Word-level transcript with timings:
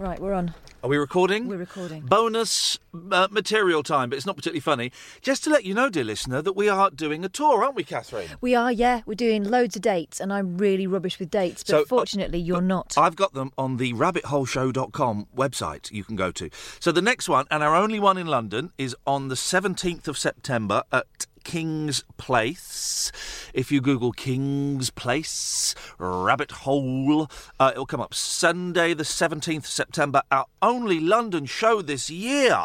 Right, 0.00 0.18
we're 0.18 0.32
on. 0.32 0.54
Are 0.82 0.88
we 0.88 0.96
recording? 0.96 1.46
We're 1.46 1.58
recording. 1.58 2.06
Bonus 2.06 2.78
uh, 3.12 3.28
material 3.30 3.82
time, 3.82 4.08
but 4.08 4.16
it's 4.16 4.24
not 4.24 4.34
particularly 4.34 4.60
funny. 4.60 4.92
Just 5.20 5.44
to 5.44 5.50
let 5.50 5.66
you 5.66 5.74
know, 5.74 5.90
dear 5.90 6.04
listener, 6.04 6.40
that 6.40 6.54
we 6.54 6.70
are 6.70 6.88
doing 6.88 7.22
a 7.22 7.28
tour, 7.28 7.62
aren't 7.62 7.74
we, 7.74 7.84
Catherine? 7.84 8.28
We 8.40 8.54
are, 8.54 8.72
yeah. 8.72 9.02
We're 9.04 9.12
doing 9.14 9.44
loads 9.44 9.76
of 9.76 9.82
dates, 9.82 10.18
and 10.18 10.32
I'm 10.32 10.56
really 10.56 10.86
rubbish 10.86 11.18
with 11.18 11.28
dates, 11.30 11.62
but 11.62 11.70
So, 11.70 11.82
uh, 11.82 11.84
fortunately, 11.84 12.38
you're 12.38 12.62
not. 12.62 12.94
I've 12.96 13.14
got 13.14 13.34
them 13.34 13.52
on 13.58 13.76
the 13.76 13.92
rabbitholeshow.com 13.92 15.26
website 15.36 15.92
you 15.92 16.02
can 16.02 16.16
go 16.16 16.30
to. 16.32 16.48
So 16.80 16.92
the 16.92 17.02
next 17.02 17.28
one, 17.28 17.44
and 17.50 17.62
our 17.62 17.76
only 17.76 18.00
one 18.00 18.16
in 18.16 18.26
London, 18.26 18.72
is 18.78 18.96
on 19.06 19.28
the 19.28 19.34
17th 19.34 20.08
of 20.08 20.16
September 20.16 20.82
at 20.90 21.26
King's 21.44 22.04
Place. 22.16 23.12
If 23.54 23.72
you 23.72 23.80
Google 23.80 24.12
King's 24.12 24.90
Place, 24.90 25.74
Rabbit 25.98 26.50
Hole, 26.50 27.28
uh, 27.58 27.70
it'll 27.72 27.86
come 27.86 28.00
up. 28.00 28.14
Sunday, 28.14 28.94
the 28.94 29.04
17th 29.04 29.58
of 29.58 29.66
September, 29.66 30.22
our 30.30 30.46
only 30.62 31.00
London 31.00 31.46
show 31.46 31.82
this 31.82 32.10
year. 32.10 32.58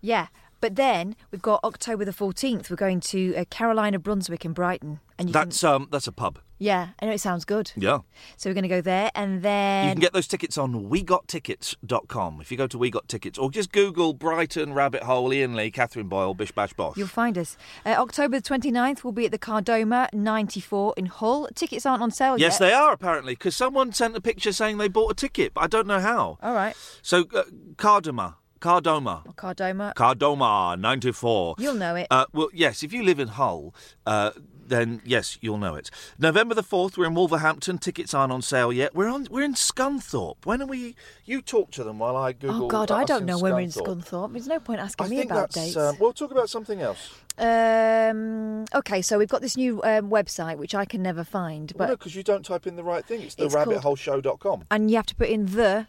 yeah, 0.00 0.28
but 0.60 0.76
then 0.76 1.16
we've 1.30 1.42
got 1.42 1.62
October 1.64 2.04
the 2.04 2.12
14th. 2.12 2.70
We're 2.70 2.76
going 2.76 3.00
to 3.00 3.34
uh, 3.36 3.44
Carolina, 3.50 3.98
Brunswick, 3.98 4.44
in 4.44 4.52
Brighton. 4.52 5.00
And 5.18 5.28
you 5.28 5.32
That's 5.32 5.64
um, 5.64 5.88
that's 5.90 6.06
a 6.06 6.12
pub. 6.12 6.40
yeah, 6.58 6.88
I 7.00 7.06
know 7.06 7.12
it 7.12 7.20
sounds 7.20 7.46
good. 7.46 7.72
Yeah. 7.74 8.00
So 8.36 8.50
we're 8.50 8.54
going 8.54 8.64
to 8.64 8.68
go 8.68 8.82
there, 8.82 9.10
and 9.14 9.40
then 9.42 9.86
You 9.88 9.92
can 9.94 10.00
get 10.00 10.12
those 10.12 10.26
tickets 10.28 10.58
on 10.58 10.90
wegottickets.com. 10.90 12.40
If 12.40 12.50
you 12.50 12.58
go 12.58 12.66
to 12.66 12.78
We 12.78 12.90
Got 12.90 13.08
Tickets, 13.08 13.38
or 13.38 13.50
just 13.50 13.72
Google 13.72 14.12
Brighton, 14.12 14.72
Rabbit 14.74 15.02
Hole, 15.04 15.32
Ian 15.32 15.54
Lee, 15.56 15.70
Catherine 15.70 16.08
Boyle, 16.08 16.34
Bish 16.34 16.52
Bash 16.52 16.72
Bosh. 16.74 16.96
you'll 16.96 17.06
find 17.08 17.38
us. 17.38 17.56
Uh, 17.84 17.94
October 17.98 18.38
the 18.40 18.48
29th, 18.48 19.04
we'll 19.04 19.12
be 19.12 19.24
at 19.26 19.32
the 19.32 19.38
Kardomah 19.38 20.12
94 20.12 20.94
in 20.96 21.06
Hull. 21.06 21.48
Tickets 21.54 21.86
aren't 21.86 22.02
on 22.02 22.10
sale 22.10 22.32
Yes, 22.38 22.40
yet. 22.40 22.46
Yes, 22.46 22.58
they 22.58 22.72
are 22.72 22.92
apparently, 22.92 23.32
because 23.34 23.56
someone 23.56 23.92
sent 23.92 24.16
a 24.16 24.20
picture 24.20 24.52
saying 24.52 24.78
they 24.78 24.88
bought 24.88 25.12
a 25.12 25.14
ticket, 25.14 25.54
but 25.54 25.62
I 25.62 25.66
don't 25.66 25.86
know 25.86 26.00
how. 26.00 26.38
All 26.42 26.54
right. 26.54 26.76
So, 27.02 27.24
uh, 27.34 27.44
Kardomah, 27.76 28.34
Kardomah, 28.60 29.34
Kardomah. 29.36 29.94
Kardomah, 29.94 30.78
94. 30.78 31.56
You'll 31.58 31.74
know 31.74 31.94
it. 31.94 32.06
Uh, 32.10 32.26
well, 32.32 32.48
yes, 32.52 32.82
if 32.82 32.92
you 32.92 33.02
live 33.02 33.18
in 33.20 33.28
Hull, 33.28 33.74
uh, 34.06 34.30
then 34.68 35.00
yes, 35.04 35.38
you'll 35.40 35.58
know 35.58 35.74
it. 35.76 35.90
November 36.18 36.54
the 36.54 36.62
fourth, 36.62 36.98
we're 36.98 37.06
in 37.06 37.14
Wolverhampton. 37.14 37.78
Tickets 37.78 38.12
aren't 38.14 38.32
on 38.32 38.42
sale 38.42 38.72
yet. 38.72 38.94
We're 38.94 39.08
on. 39.08 39.28
We're 39.30 39.44
in 39.44 39.54
Scunthorpe. 39.54 40.44
When 40.44 40.60
are 40.60 40.66
we? 40.66 40.96
You 41.24 41.40
talk 41.42 41.70
to 41.72 41.84
them 41.84 41.98
while 42.00 42.16
I 42.16 42.32
Google. 42.32 42.64
Oh 42.64 42.68
God, 42.68 42.90
I 42.90 43.04
don't 43.04 43.24
know 43.24 43.38
when 43.38 43.52
we're 43.54 43.60
in 43.60 43.70
Scunthorpe. 43.70 44.32
There's 44.32 44.48
no 44.48 44.58
point 44.58 44.80
asking 44.80 45.06
I 45.06 45.08
me 45.10 45.20
about 45.22 45.50
dates. 45.52 45.76
Um, 45.76 45.96
we'll 46.00 46.12
talk 46.12 46.30
about 46.32 46.50
something 46.50 46.80
else. 46.80 47.12
Um, 47.38 48.64
okay, 48.74 49.02
so 49.02 49.18
we've 49.18 49.28
got 49.28 49.42
this 49.42 49.56
new 49.56 49.82
um, 49.82 50.10
website 50.10 50.56
which 50.56 50.74
I 50.74 50.84
can 50.84 51.02
never 51.02 51.22
find, 51.22 51.72
Well, 51.76 51.88
no, 51.88 51.94
because 51.96 52.14
you 52.14 52.22
don't 52.22 52.44
type 52.44 52.66
in 52.66 52.76
the 52.76 52.82
right 52.82 53.04
thing. 53.04 53.20
It's 53.20 53.34
the 53.34 53.44
It's 53.44 53.54
called- 53.54 53.68
rabbitholeshow.com. 53.68 54.64
and 54.70 54.90
you 54.90 54.96
have 54.96 55.06
to 55.06 55.14
put 55.14 55.28
in 55.28 55.46
the 55.46 55.86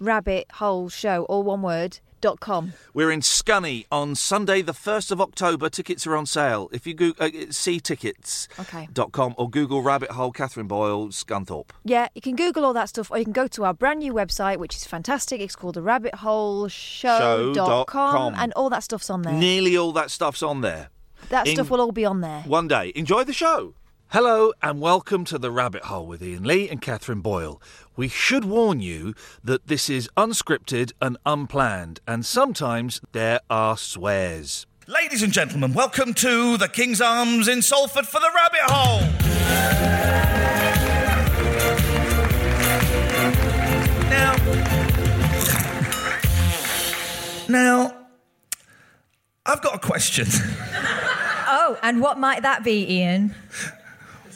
rabbit 0.00 0.46
hole 0.54 0.88
show, 0.88 1.24
all 1.24 1.42
one 1.42 1.62
word, 1.62 1.98
dot 2.20 2.40
com. 2.40 2.72
We're 2.94 3.10
in 3.10 3.20
Scunny 3.20 3.84
on 3.92 4.14
Sunday, 4.14 4.62
the 4.62 4.72
1st 4.72 5.10
of 5.10 5.20
October. 5.20 5.68
Tickets 5.68 6.06
are 6.06 6.16
on 6.16 6.24
sale. 6.26 6.68
If 6.72 6.86
you 6.86 6.94
Google 6.94 7.26
uh, 7.26 7.30
see 7.50 7.80
tickets 7.80 8.48
Okay. 8.58 8.88
dot 8.92 9.12
com 9.12 9.34
or 9.36 9.50
Google 9.50 9.82
Rabbit 9.82 10.10
Hole 10.12 10.32
Catherine 10.32 10.66
Boyle 10.66 11.08
Scunthorpe. 11.08 11.70
Yeah, 11.84 12.08
you 12.14 12.20
can 12.22 12.34
Google 12.36 12.64
all 12.64 12.72
that 12.72 12.88
stuff, 12.88 13.10
or 13.10 13.18
you 13.18 13.24
can 13.24 13.32
go 13.34 13.46
to 13.48 13.64
our 13.64 13.74
brand 13.74 13.98
new 14.00 14.12
website, 14.14 14.56
which 14.58 14.74
is 14.74 14.86
fantastic. 14.86 15.40
It's 15.40 15.54
called 15.56 15.74
the 15.74 15.82
rabbit 15.82 16.14
hole 16.16 16.68
Show 16.68 17.52
dot 17.54 17.86
com. 17.88 18.34
and 18.36 18.52
all 18.54 18.70
that 18.70 18.82
stuff's 18.84 19.10
on 19.10 19.22
there. 19.22 19.32
Nearly 19.34 19.76
all 19.76 19.92
that 19.92 20.10
stuff's 20.10 20.42
on 20.42 20.60
there. 20.62 20.88
that 21.28 21.46
in- 21.46 21.54
stuff 21.54 21.70
will 21.70 21.80
all 21.80 21.92
be 21.92 22.04
on 22.04 22.20
there. 22.22 22.40
One 22.42 22.68
day. 22.68 22.92
Enjoy 22.96 23.24
the 23.24 23.32
show. 23.34 23.74
Hello 24.08 24.52
and 24.62 24.80
welcome 24.80 25.24
to 25.24 25.38
The 25.38 25.50
Rabbit 25.50 25.84
Hole 25.84 26.06
with 26.06 26.22
Ian 26.22 26.44
Lee 26.44 26.68
and 26.68 26.80
Catherine 26.80 27.20
Boyle. 27.20 27.60
We 27.96 28.06
should 28.06 28.44
warn 28.44 28.80
you 28.80 29.14
that 29.42 29.66
this 29.66 29.90
is 29.90 30.08
unscripted 30.16 30.92
and 31.02 31.16
unplanned, 31.26 31.98
and 32.06 32.24
sometimes 32.24 33.00
there 33.10 33.40
are 33.50 33.76
swears. 33.76 34.66
Ladies 34.86 35.22
and 35.22 35.32
gentlemen, 35.32 35.72
welcome 35.74 36.14
to 36.14 36.56
the 36.56 36.68
King's 36.68 37.00
Arms 37.00 37.48
in 37.48 37.60
Salford 37.60 38.06
for 38.06 38.20
The 38.20 38.30
Rabbit 38.34 38.60
Hole. 38.62 39.00
Now, 44.10 44.36
now, 47.48 47.96
I've 49.44 49.60
got 49.60 49.74
a 49.74 49.78
question. 49.78 50.26
Oh, 51.46 51.78
and 51.82 52.00
what 52.00 52.18
might 52.18 52.42
that 52.42 52.62
be, 52.62 52.88
Ian? 52.98 53.34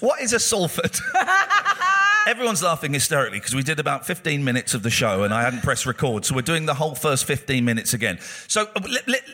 What 0.01 0.21
is 0.21 0.33
a 0.33 0.39
Salford? 0.39 0.97
Everyone's 2.27 2.63
laughing 2.63 2.93
hysterically 2.93 3.39
because 3.39 3.55
we 3.55 3.63
did 3.63 3.81
about 3.81 4.07
15 4.07 4.45
minutes 4.45 4.75
of 4.75 4.83
the 4.83 4.91
show 4.91 5.23
and 5.23 5.33
I 5.33 5.43
hadn't 5.43 5.63
pressed 5.63 5.87
record. 5.87 6.27
So 6.27 6.35
we're 6.35 6.43
doing 6.43 6.67
the 6.67 6.75
whole 6.75 6.95
first 6.95 7.25
15 7.25 7.65
minutes 7.65 7.95
again. 7.95 8.19
So 8.47 8.69
uh, 8.77 8.81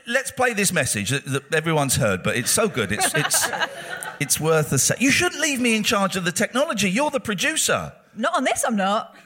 let, 0.06 0.24
us 0.24 0.30
play 0.30 0.52
this 0.54 0.72
message 0.72 1.10
that, 1.10 1.24
that 1.26 1.54
everyone's 1.54 1.96
heard, 1.96 2.22
but 2.22 2.36
it's 2.36 2.52
so 2.52 2.68
good. 2.68 2.92
It's, 2.92 3.12
it's, 3.14 3.48
it's 4.20 4.40
worth 4.40 4.72
a 4.72 4.78
set. 4.78 5.02
You 5.02 5.10
shouldn't 5.10 5.40
leave 5.40 5.60
me 5.60 5.74
in 5.74 5.82
charge 5.82 6.14
of 6.14 6.24
the 6.24 6.32
technology. 6.32 6.88
You're 6.88 7.10
the 7.10 7.20
producer. 7.20 7.92
Not 8.14 8.36
on 8.36 8.44
this, 8.44 8.64
I'm 8.64 8.76
not. 8.76 9.16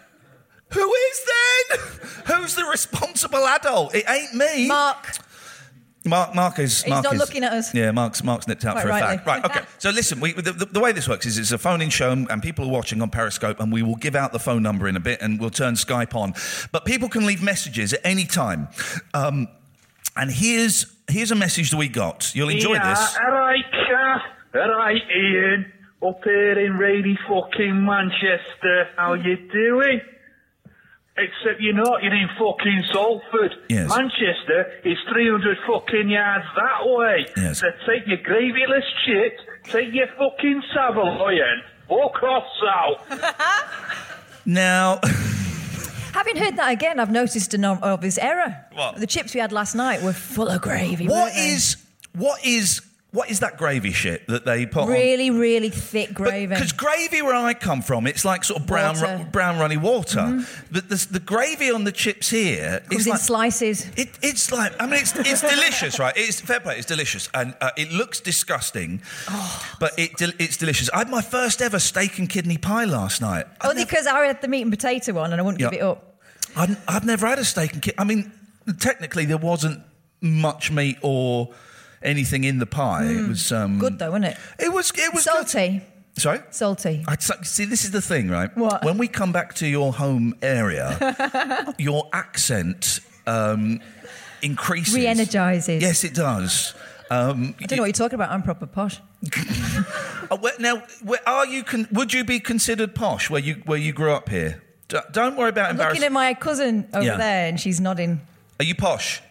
Who 0.70 0.92
is 0.92 1.26
then? 1.26 1.78
Who's 2.36 2.54
the 2.54 2.64
responsible 2.64 3.46
adult? 3.46 3.94
It 3.94 4.08
ain't 4.08 4.34
me. 4.34 4.66
Mark. 4.66 5.18
Mark, 6.08 6.34
Mark 6.34 6.58
is. 6.58 6.82
He's 6.82 6.90
Mark 6.90 7.04
not 7.04 7.14
is- 7.14 7.20
looking 7.20 7.44
at 7.44 7.52
us. 7.52 7.74
Yeah, 7.74 7.90
Mark's 7.92 8.24
Mark's 8.24 8.48
nipped 8.48 8.64
out 8.64 8.72
Quite 8.72 8.82
for 8.82 8.90
a 8.90 8.98
fact. 8.98 9.26
Right. 9.26 9.44
Okay. 9.44 9.60
So 9.78 9.90
listen, 9.90 10.18
we, 10.18 10.32
the, 10.32 10.52
the, 10.52 10.64
the 10.64 10.80
way 10.80 10.90
this 10.90 11.08
works 11.08 11.24
is 11.24 11.38
it's 11.38 11.52
a 11.52 11.58
phone-in 11.58 11.90
show, 11.90 12.10
and 12.10 12.42
people 12.42 12.64
are 12.64 12.70
watching 12.70 13.00
on 13.00 13.10
Periscope, 13.10 13.60
and 13.60 13.72
we 13.72 13.82
will 13.82 13.94
give 13.94 14.16
out 14.16 14.32
the 14.32 14.40
phone 14.40 14.62
number 14.62 14.88
in 14.88 14.96
a 14.96 15.00
bit, 15.00 15.22
and 15.22 15.38
we'll 15.38 15.50
turn 15.50 15.74
Skype 15.74 16.16
on. 16.16 16.34
But 16.72 16.84
people 16.84 17.08
can 17.08 17.26
leave 17.26 17.42
messages 17.42 17.92
at 17.92 18.00
any 18.02 18.24
time. 18.24 18.68
Um, 19.14 19.46
and 20.16 20.30
here's 20.32 20.86
here's 21.08 21.30
a 21.30 21.36
message 21.36 21.70
that 21.70 21.76
we 21.76 21.88
got. 21.88 22.34
You'll 22.34 22.48
enjoy 22.48 22.74
yeah, 22.74 22.90
this. 22.90 23.16
All 23.24 23.30
right, 23.32 23.64
Kath. 23.70 24.22
All 24.54 24.68
right, 24.68 25.02
Ian. 25.16 25.72
Up 26.06 26.22
here 26.24 26.58
in 26.58 26.76
rainy 26.76 27.18
fucking 27.28 27.84
Manchester. 27.84 28.88
How 28.96 29.14
you 29.14 29.36
doing? 29.36 30.00
Except 31.18 31.60
you're 31.60 31.74
not. 31.74 32.02
You're 32.02 32.14
in 32.14 32.28
fucking 32.38 32.84
Salford. 32.92 33.54
Yes. 33.68 33.88
Manchester 33.90 34.72
is 34.84 34.96
300 35.12 35.58
fucking 35.66 36.08
yards 36.08 36.44
that 36.56 36.86
way. 36.86 37.26
Yes. 37.36 37.60
So 37.60 37.66
take 37.86 38.06
your 38.06 38.18
gravyless 38.18 38.84
shit, 39.04 39.32
take 39.64 39.92
your 39.92 40.06
fucking 40.16 40.62
saveloy, 40.74 41.34
walk 41.88 42.22
off 42.22 42.44
south. 42.62 43.20
Now, 44.46 44.98
Having 46.14 46.36
heard 46.36 46.56
that 46.56 46.70
again, 46.72 46.98
I've 46.98 47.10
noticed 47.12 47.52
an 47.52 47.64
ob- 47.66 47.80
obvious 47.82 48.16
error. 48.16 48.64
What? 48.72 48.96
The 48.96 49.06
chips 49.06 49.34
we 49.34 49.40
had 49.40 49.52
last 49.52 49.74
night 49.74 50.02
were 50.02 50.14
full 50.14 50.48
of 50.48 50.62
gravy. 50.62 51.06
what 51.06 51.14
weren't 51.24 51.34
they? 51.34 51.48
is 51.50 51.76
what 52.14 52.44
is 52.44 52.80
what 53.10 53.30
is 53.30 53.40
that 53.40 53.56
gravy 53.56 53.90
shit 53.92 54.26
that 54.28 54.44
they 54.44 54.66
put 54.66 54.82
on? 54.82 54.88
Really, 54.90 55.30
really 55.30 55.70
thick 55.70 56.12
gravy. 56.12 56.46
Because 56.54 56.72
gravy, 56.72 57.22
where 57.22 57.34
I 57.34 57.54
come 57.54 57.80
from, 57.80 58.06
it's 58.06 58.22
like 58.22 58.44
sort 58.44 58.60
of 58.60 58.66
brown, 58.66 58.96
Mm-hmm. 58.96 59.22
ru- 59.24 59.30
brown 59.30 59.58
runny 59.58 59.78
water. 59.78 60.44
But 60.70 60.90
the, 60.90 61.06
the 61.10 61.18
gravy 61.18 61.70
on 61.70 61.84
the 61.84 61.92
chips 61.92 62.28
here 62.28 62.80
Comes 62.90 63.08
like 63.08 63.18
slices. 63.20 63.86
it, 63.96 64.10
it's 64.20 64.52
like 64.52 64.72
I 64.78 64.84
mean, 64.86 65.00
it's 65.00 65.16
it's 65.16 65.40
delicious, 65.40 65.98
right? 65.98 66.12
It's 66.16 66.38
fair 66.42 66.60
play. 66.60 66.76
It's 66.76 66.86
delicious, 66.86 67.30
and 67.32 67.54
uh, 67.62 67.70
it 67.78 67.90
looks 67.92 68.20
disgusting, 68.20 69.00
Oh. 69.28 69.76
but 69.80 69.92
it 69.98 70.10
it's 70.38 70.58
delicious. 70.58 70.90
I 70.92 70.98
had 70.98 71.08
my 71.08 71.22
first 71.22 71.62
ever 71.62 71.78
steak 71.78 72.18
and 72.18 72.28
kidney 72.28 72.58
pie 72.58 72.84
last 72.84 73.22
night. 73.22 73.46
Only 73.62 73.76
never- 73.76 73.86
because 73.86 74.06
I 74.06 74.20
had 74.26 74.42
the 74.42 74.48
meat 74.48 74.62
and 74.62 74.70
potato 74.70 75.14
one 75.14 75.32
and 75.32 75.40
I 75.40 75.44
wouldn't 75.44 75.58
give 75.60 75.72
it 75.72 75.80
up. 75.82 76.20
I'd, 76.56 76.76
I've 76.86 77.04
never 77.06 77.26
had 77.26 77.38
a 77.38 77.44
steak 77.44 77.72
and 77.72 77.80
kidney. 77.80 77.98
I 77.98 78.04
mean, 78.04 78.32
technically, 78.80 79.24
there 79.24 79.38
wasn't 79.38 79.82
much 80.20 80.70
meat 80.70 80.98
or 81.02 81.50
anything 82.02 82.44
in 82.44 82.58
the 82.58 82.66
pie. 82.66 83.04
It 83.04 83.28
was 83.28 83.52
um, 83.52 83.76
Mm. 83.76 83.80
Good 83.80 83.98
though, 83.98 84.10
wasn't 84.10 84.26
it? 84.32 84.36
It 84.58 84.72
was. 84.72 84.90
It 84.94 85.12
was 85.14 85.24
good. 85.24 85.48
Salty. 85.48 85.82
Sorry. 86.16 86.40
Salty. 86.50 87.04
I'd 87.06 87.22
see, 87.22 87.64
this 87.64 87.84
is 87.84 87.92
the 87.92 88.00
thing, 88.02 88.28
right? 88.28 88.50
What? 88.56 88.84
When 88.84 88.98
we 88.98 89.06
come 89.06 89.30
back 89.30 89.54
to 89.56 89.68
your 89.68 89.92
home 89.92 90.34
area, 90.42 91.74
your 91.78 92.08
accent 92.12 92.98
um, 93.26 93.80
increases. 94.42 94.94
Re-energises. 94.96 95.80
Yes, 95.80 96.02
it 96.02 96.14
does. 96.14 96.74
Um, 97.10 97.54
I 97.62 97.66
don't 97.66 97.76
know 97.76 97.82
what 97.82 97.86
you're 97.86 97.92
talking 97.92 98.16
about. 98.16 98.30
I'm 98.32 98.42
proper 98.42 98.66
posh. 98.66 99.00
uh, 100.30 100.36
now, 100.58 100.82
are 101.26 101.46
you? 101.46 101.62
Con- 101.62 101.88
would 101.92 102.12
you 102.12 102.24
be 102.24 102.40
considered 102.40 102.94
posh 102.94 103.30
where 103.30 103.40
you 103.40 103.62
where 103.64 103.78
you 103.78 103.92
grew 103.92 104.12
up 104.12 104.28
here? 104.28 104.60
D- 104.88 104.98
don't 105.12 105.36
worry 105.36 105.50
about 105.50 105.70
I'm 105.70 105.76
looking 105.76 106.02
at 106.02 106.12
my 106.12 106.34
cousin 106.34 106.88
over 106.92 107.04
Yeah. 107.04 107.16
there 107.16 107.46
and 107.48 107.60
she's 107.60 107.80
nodding. 107.80 108.20
Are 108.60 108.64
you 108.64 108.74
posh? 108.74 109.22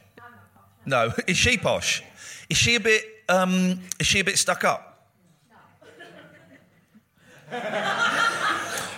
No. 0.86 1.12
Is 1.28 1.36
she 1.38 1.58
posh? 1.58 2.02
Is 2.50 2.58
she 2.58 2.76
a 2.76 2.80
bit? 2.80 3.04
Um, 3.30 3.82
is 4.00 4.08
she 4.08 4.20
a 4.20 4.24
bit 4.24 4.38
stuck 4.38 4.64
up? 4.64 4.84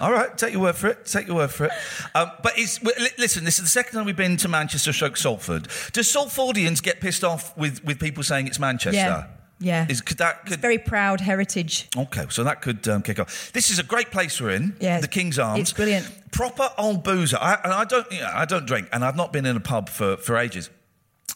All 0.02 0.14
right, 0.14 0.36
take 0.38 0.54
your 0.54 0.62
word 0.62 0.76
for 0.76 0.88
it. 0.88 1.06
Take 1.06 1.28
your 1.28 1.36
word 1.36 1.52
for 1.52 1.66
it. 1.66 1.72
Um, 2.16 2.32
but 2.42 2.54
it's 2.56 2.82
listen. 3.18 3.44
This 3.44 3.58
is 3.58 3.64
the 3.64 3.70
second 3.70 3.94
time 3.98 4.06
we've 4.06 4.16
been 4.16 4.38
to 4.38 4.48
Manchester, 4.48 4.94
stroke 4.94 5.18
Salford. 5.18 5.64
Do 5.92 6.02
Salfordians 6.02 6.82
get 6.82 7.02
pissed 7.02 7.24
off 7.24 7.56
with, 7.58 7.84
with 7.84 8.00
people 8.00 8.24
saying 8.24 8.48
it's 8.48 8.60
Manchester? 8.60 8.98
Yeah. 8.98 9.28
Yeah. 9.62 9.86
Is 9.90 10.00
could 10.00 10.20
that 10.20 10.46
could 10.46 10.62
Very 10.62 10.78
proud 10.78 11.20
heritage. 11.20 11.90
Okay, 11.98 12.26
so 12.30 12.46
that 12.46 12.62
could 12.62 12.88
um, 12.88 13.02
kick 13.02 13.20
off. 13.20 13.52
This 13.52 13.70
is 13.70 13.78
a 13.78 13.84
great 13.84 14.10
place 14.10 14.40
we're 14.40 14.52
in. 14.52 14.78
Yeah, 14.80 15.02
the 15.02 15.08
King's 15.10 15.38
Arms. 15.38 15.60
it's 15.60 15.74
brilliant. 15.74 16.10
Proper 16.32 16.70
old 16.78 17.04
boozer. 17.04 17.38
I, 17.40 17.56
and 17.64 17.74
I 17.74 17.84
don't, 17.84 18.10
you 18.10 18.22
know, 18.22 18.32
I 18.34 18.46
don't 18.46 18.66
drink, 18.66 18.88
and 18.94 19.04
I've 19.04 19.18
not 19.18 19.34
been 19.34 19.46
in 19.46 19.58
a 19.58 19.60
pub 19.60 19.90
for, 19.90 20.16
for 20.16 20.38
ages. 20.38 20.70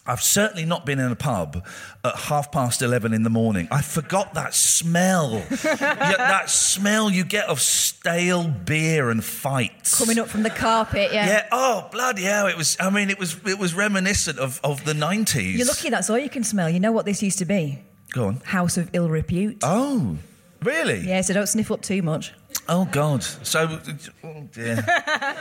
I've 0.06 0.22
certainly 0.22 0.66
not 0.66 0.86
been 0.86 1.00
in 1.00 1.12
a 1.12 1.16
pub 1.16 1.66
at 2.04 2.16
half 2.16 2.52
past 2.52 2.82
eleven 2.82 3.14
in 3.14 3.24
the 3.24 3.30
morning. 3.30 3.70
I 3.72 3.82
forgot 3.82 4.34
that 4.34 4.54
smell. 4.54 5.46
yeah, 5.64 6.18
that 6.18 6.50
smell 6.50 7.10
you 7.10 7.24
get 7.24 7.48
of 7.48 7.62
stale 7.62 8.48
beer 8.48 9.10
and 9.10 9.24
fights 9.24 9.98
Coming 9.98 10.20
up 10.20 10.28
from 10.28 10.44
the 10.44 10.50
carpet, 10.50 11.14
yeah. 11.14 11.28
Yeah. 11.28 11.48
Oh 11.54 11.88
bloody 11.92 12.24
hell! 12.24 12.48
It 12.48 12.58
was. 12.58 12.76
I 12.82 12.90
mean, 12.90 13.10
it 13.10 13.18
was. 13.18 13.38
It 13.46 13.58
was 13.58 13.74
reminiscent 13.74 14.40
of, 14.40 14.60
of 14.64 14.84
the 14.84 14.94
nineties. 14.94 15.58
You're 15.58 15.68
lucky 15.68 15.90
that's 15.90 16.10
all 16.10 16.18
you 16.18 16.30
can 16.30 16.44
smell. 16.44 16.70
You 16.70 16.82
know 16.82 16.92
what 16.92 17.06
this 17.06 17.24
used 17.24 17.40
to 17.40 17.46
be? 17.46 17.80
Go 18.12 18.28
on. 18.28 18.36
House 18.44 18.78
of 18.78 18.90
ill 18.94 19.10
repute. 19.10 19.60
Oh, 19.64 20.18
really? 20.62 21.00
Yeah, 21.00 21.22
so 21.22 21.34
don't 21.34 21.48
sniff 21.48 21.72
up 21.72 21.82
too 21.82 22.02
much. 22.02 22.34
Oh 22.70 22.86
God! 22.92 23.24
So, 23.24 23.80
oh 24.24 24.48
dear. 24.54 24.84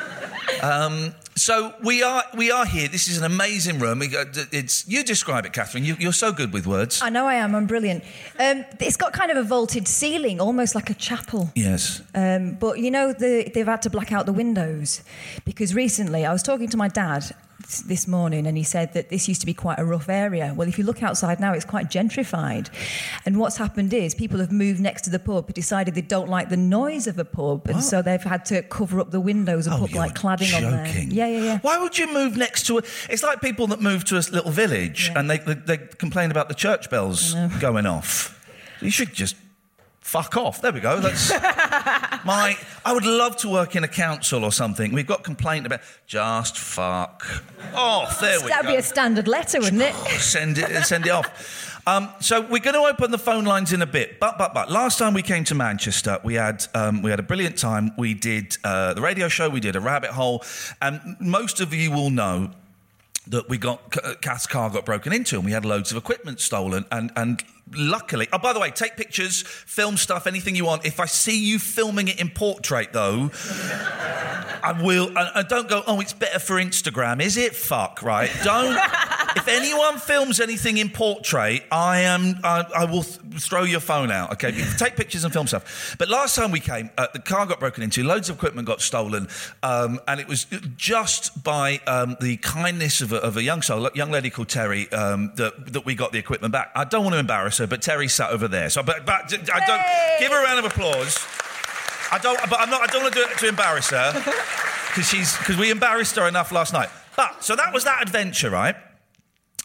um, 0.62 1.14
so 1.36 1.72
we 1.84 2.02
are 2.02 2.24
we 2.36 2.50
are 2.50 2.66
here. 2.66 2.88
This 2.88 3.06
is 3.08 3.19
an 3.19 3.24
amazing 3.24 3.78
room. 3.78 4.00
We 4.00 4.08
got- 4.08 4.36
It's 4.52 4.86
you 4.88 5.04
describe 5.04 5.46
it, 5.46 5.52
Catherine. 5.52 5.84
You, 5.84 5.96
you're 5.98 6.12
so 6.12 6.32
good 6.32 6.52
with 6.52 6.66
words. 6.66 7.00
I 7.02 7.10
know 7.10 7.26
I 7.26 7.34
am. 7.34 7.54
I'm 7.54 7.66
brilliant. 7.66 8.02
Um, 8.40 8.64
it's 8.80 8.96
got 8.96 9.12
kind 9.12 9.30
of 9.30 9.36
a 9.36 9.42
vaulted 9.44 9.86
ceiling, 9.86 10.40
almost 10.40 10.74
like 10.74 10.90
a 10.90 10.94
chapel. 10.94 11.50
yes. 11.54 12.02
Um, 12.14 12.54
but 12.58 12.78
you 12.80 12.90
know, 12.90 13.12
the, 13.12 13.50
they've 13.54 13.66
had 13.66 13.82
to 13.82 13.90
black 13.90 14.10
out 14.12 14.26
the 14.26 14.32
windows 14.32 15.02
because 15.44 15.74
recently 15.74 16.26
I 16.26 16.32
was 16.32 16.42
talking 16.42 16.69
to 16.70 16.76
my 16.76 16.88
dad 16.88 17.24
this 17.80 18.06
morning 18.06 18.46
and 18.46 18.56
he 18.56 18.62
said 18.62 18.92
that 18.92 19.08
this 19.08 19.26
used 19.28 19.40
to 19.40 19.46
be 19.46 19.54
quite 19.54 19.78
a 19.78 19.84
rough 19.84 20.08
area. 20.08 20.52
Well, 20.54 20.69
if 20.69 20.78
you 20.78 20.84
look 20.84 21.02
outside 21.02 21.40
now, 21.40 21.52
it's 21.52 21.64
quite 21.64 21.88
gentrified. 21.90 22.69
And 23.24 23.38
what's 23.38 23.56
happened 23.56 23.92
is 23.94 24.14
people 24.14 24.38
have 24.40 24.52
moved 24.52 24.80
next 24.80 25.02
to 25.02 25.10
the 25.10 25.19
pub, 25.19 25.52
decided 25.54 25.94
they 25.94 26.02
don't 26.02 26.28
like 26.28 26.48
the 26.50 26.56
noise 26.56 27.06
of 27.06 27.19
a 27.19 27.24
pub, 27.24 27.66
and 27.66 27.76
What? 27.76 27.84
so 27.84 28.02
they've 28.02 28.22
had 28.22 28.44
to 28.46 28.62
cover 28.62 29.00
up 29.00 29.10
the 29.10 29.20
windows 29.20 29.66
and 29.66 29.74
Oh, 29.76 29.78
put 29.86 29.94
like 29.94 30.14
cladding 30.14 30.54
on 30.54 30.62
there. 30.70 30.86
joking. 30.86 31.10
Yeah, 31.10 31.26
yeah, 31.28 31.40
yeah. 31.42 31.58
Why 31.60 31.78
would 31.78 31.98
you 31.98 32.12
move 32.12 32.36
next 32.36 32.66
to 32.66 32.78
a? 32.78 32.82
It's 33.08 33.22
like 33.22 33.40
people 33.40 33.66
that 33.69 33.80
move 33.80 34.04
to 34.06 34.16
a 34.16 34.22
little 34.30 34.50
village 34.50 35.08
Yeah. 35.08 35.19
and 35.20 35.30
they, 35.30 35.38
they 35.38 35.54
they 35.54 35.76
complain 35.78 36.30
about 36.30 36.48
the 36.48 36.54
church 36.54 36.90
bells 36.90 37.34
going 37.60 37.86
off. 37.86 38.38
You 38.80 38.90
should 38.90 39.12
just 39.14 39.36
fuck 40.02 40.37
off. 40.37 40.60
There 40.60 40.72
we 40.72 40.81
go. 40.81 41.00
That's 41.00 41.31
my. 42.25 42.56
I 42.84 42.93
would 42.93 43.06
love 43.06 43.37
to 43.38 43.49
work 43.49 43.75
in 43.75 43.84
a 43.84 43.88
council 43.88 44.44
or 44.44 44.52
something. 44.52 44.93
We've 44.93 45.06
got 45.06 45.25
complaint 45.25 45.64
about 45.64 45.81
just 46.06 46.58
fuck 46.58 47.25
off. 47.75 48.20
There 48.20 48.37
we 48.38 48.43
go. 48.43 48.49
That'd 48.49 48.70
be 48.70 48.76
a 48.76 48.82
standard 48.82 49.28
letter, 49.28 49.60
wouldn't 49.60 49.82
it? 49.82 49.94
send 50.20 50.58
it 50.58 50.84
send 50.84 51.06
it 51.06 51.10
off. 51.10 51.70
Um, 51.84 52.10
so 52.20 52.40
we're 52.40 52.60
going 52.60 52.75
to 52.75 52.82
open 52.82 53.10
the 53.10 53.19
phone 53.19 53.44
lines 53.44 53.72
in 53.72 53.82
a 53.82 53.87
bit, 53.87 54.20
but 54.20 54.38
but 54.38 54.54
but 54.54 54.70
last 54.70 54.99
time 54.99 55.14
we 55.14 55.22
came 55.22 55.43
to 55.44 55.54
Manchester, 55.54 56.19
we 56.22 56.34
had 56.34 56.64
um, 56.75 57.02
we 57.02 57.10
had 57.10 57.19
a 57.19 57.25
brilliant 57.25 57.58
time. 57.58 57.90
We 57.98 58.14
did 58.14 58.56
uh, 58.62 58.94
the 58.94 59.00
radio 59.00 59.28
show, 59.28 59.48
we 59.48 59.58
did 59.58 59.75
a 59.75 59.81
rabbit 59.81 60.10
hole, 60.10 60.44
and 60.81 61.16
most 61.19 61.60
of 61.60 61.75
you 61.75 61.90
will 61.90 62.10
know 62.10 62.50
that 63.28 63.48
we 63.48 63.58
got 63.58 63.96
uh, 64.02 64.14
Kath's 64.20 64.46
car 64.46 64.70
got 64.70 64.84
broken 64.84 65.12
into, 65.12 65.36
and 65.36 65.44
we 65.44 65.52
had 65.52 65.64
loads 65.64 65.90
of 65.90 65.96
equipment 65.96 66.40
stolen, 66.40 66.84
and 66.90 67.12
and. 67.16 67.42
Luckily, 67.74 68.28
oh, 68.34 68.38
by 68.38 68.52
the 68.52 68.60
way, 68.60 68.70
take 68.70 68.96
pictures, 68.96 69.40
film 69.42 69.96
stuff, 69.96 70.26
anything 70.26 70.56
you 70.56 70.66
want. 70.66 70.84
If 70.84 71.00
I 71.00 71.06
see 71.06 71.42
you 71.42 71.58
filming 71.58 72.08
it 72.08 72.20
in 72.20 72.28
portrait, 72.28 72.92
though, 72.92 73.30
I 73.32 74.78
will. 74.82 75.16
And 75.16 75.48
don't 75.48 75.69
go. 75.70 75.82
Oh, 75.86 76.00
it's 76.00 76.12
better 76.12 76.38
for 76.38 76.56
Instagram, 76.56 77.22
is 77.22 77.38
it? 77.38 77.54
Fuck, 77.54 78.02
right? 78.02 78.30
Don't. 78.44 78.78
If 79.37 79.49
anyone 79.49 79.99
films 79.99 80.40
anything 80.40 80.79
in 80.79 80.88
portrait, 80.90 81.64
I 81.70 82.00
am. 82.00 82.37
I, 82.44 82.64
I 82.76 82.84
will 82.84 83.02
th- 83.02 83.19
throw 83.43 83.62
your 83.64 83.81
phone 83.81 84.11
out. 84.11 84.32
Okay, 84.32 84.52
take 84.79 84.96
pictures 84.96 85.25
and 85.25 85.32
film 85.32 85.46
stuff. 85.46 85.96
But 85.99 86.08
last 86.08 86.34
time 86.37 86.50
we 86.50 86.61
came, 86.61 86.90
uh, 86.99 87.06
the 87.12 87.19
car 87.19 87.46
got 87.46 87.61
broken 87.61 87.82
into, 87.82 88.02
loads 88.05 88.29
of 88.29 88.37
equipment 88.37 88.67
got 88.67 88.81
stolen, 88.81 89.29
um, 89.62 90.00
and 90.08 90.20
it 90.20 90.29
was 90.29 90.46
just 90.76 91.43
by 91.43 91.79
um, 91.87 92.17
the 92.20 92.37
kindness 92.38 93.00
of 93.00 93.12
a, 93.12 93.17
of 93.17 93.37
a 93.37 93.43
young 93.43 93.62
soul, 93.62 93.87
a 93.87 93.90
young 93.94 94.11
lady 94.11 94.31
called 94.31 94.49
Terry, 94.49 94.90
um, 94.93 95.32
that 95.37 95.73
that 95.73 95.84
we 95.87 95.94
got 95.94 96.12
the 96.12 96.19
equipment 96.19 96.52
back. 96.52 96.70
I 96.75 96.84
don't 96.84 97.02
want 97.05 97.14
to 97.14 97.20
embarrass 97.20 97.58
her, 97.58 97.67
but 97.67 97.82
Terry 97.82 98.08
sat 98.08 98.31
over 98.31 98.49
there. 98.49 98.70
So, 98.70 98.82
but, 98.82 99.05
but 99.06 99.32
I 99.52 99.67
don't 99.67 99.81
Hey! 99.81 100.17
give 100.20 100.31
her 100.32 100.40
a 100.40 100.44
round 100.44 100.58
of 100.58 100.64
applause. 100.64 101.19
I 102.11 102.19
don't, 102.19 102.38
but 102.50 102.61
I'm 102.61 102.69
not. 102.70 102.82
I 102.82 102.87
don't 102.87 103.02
want 103.02 103.14
to 103.14 103.20
do 103.20 103.26
it 103.26 103.38
to 103.38 103.49
embarrass 103.49 103.89
her 103.91 104.12
because 104.89 105.08
she's 105.08 105.36
because 105.39 105.56
we 105.56 105.70
embarrassed 105.70 106.15
her 106.17 106.29
enough 106.29 106.53
last 106.53 106.72
night. 106.74 106.91
But 107.17 107.43
so 107.43 107.56
that 107.56 107.72
was 107.72 107.84
that 107.84 108.03
adventure, 108.03 108.51
right? 108.51 108.77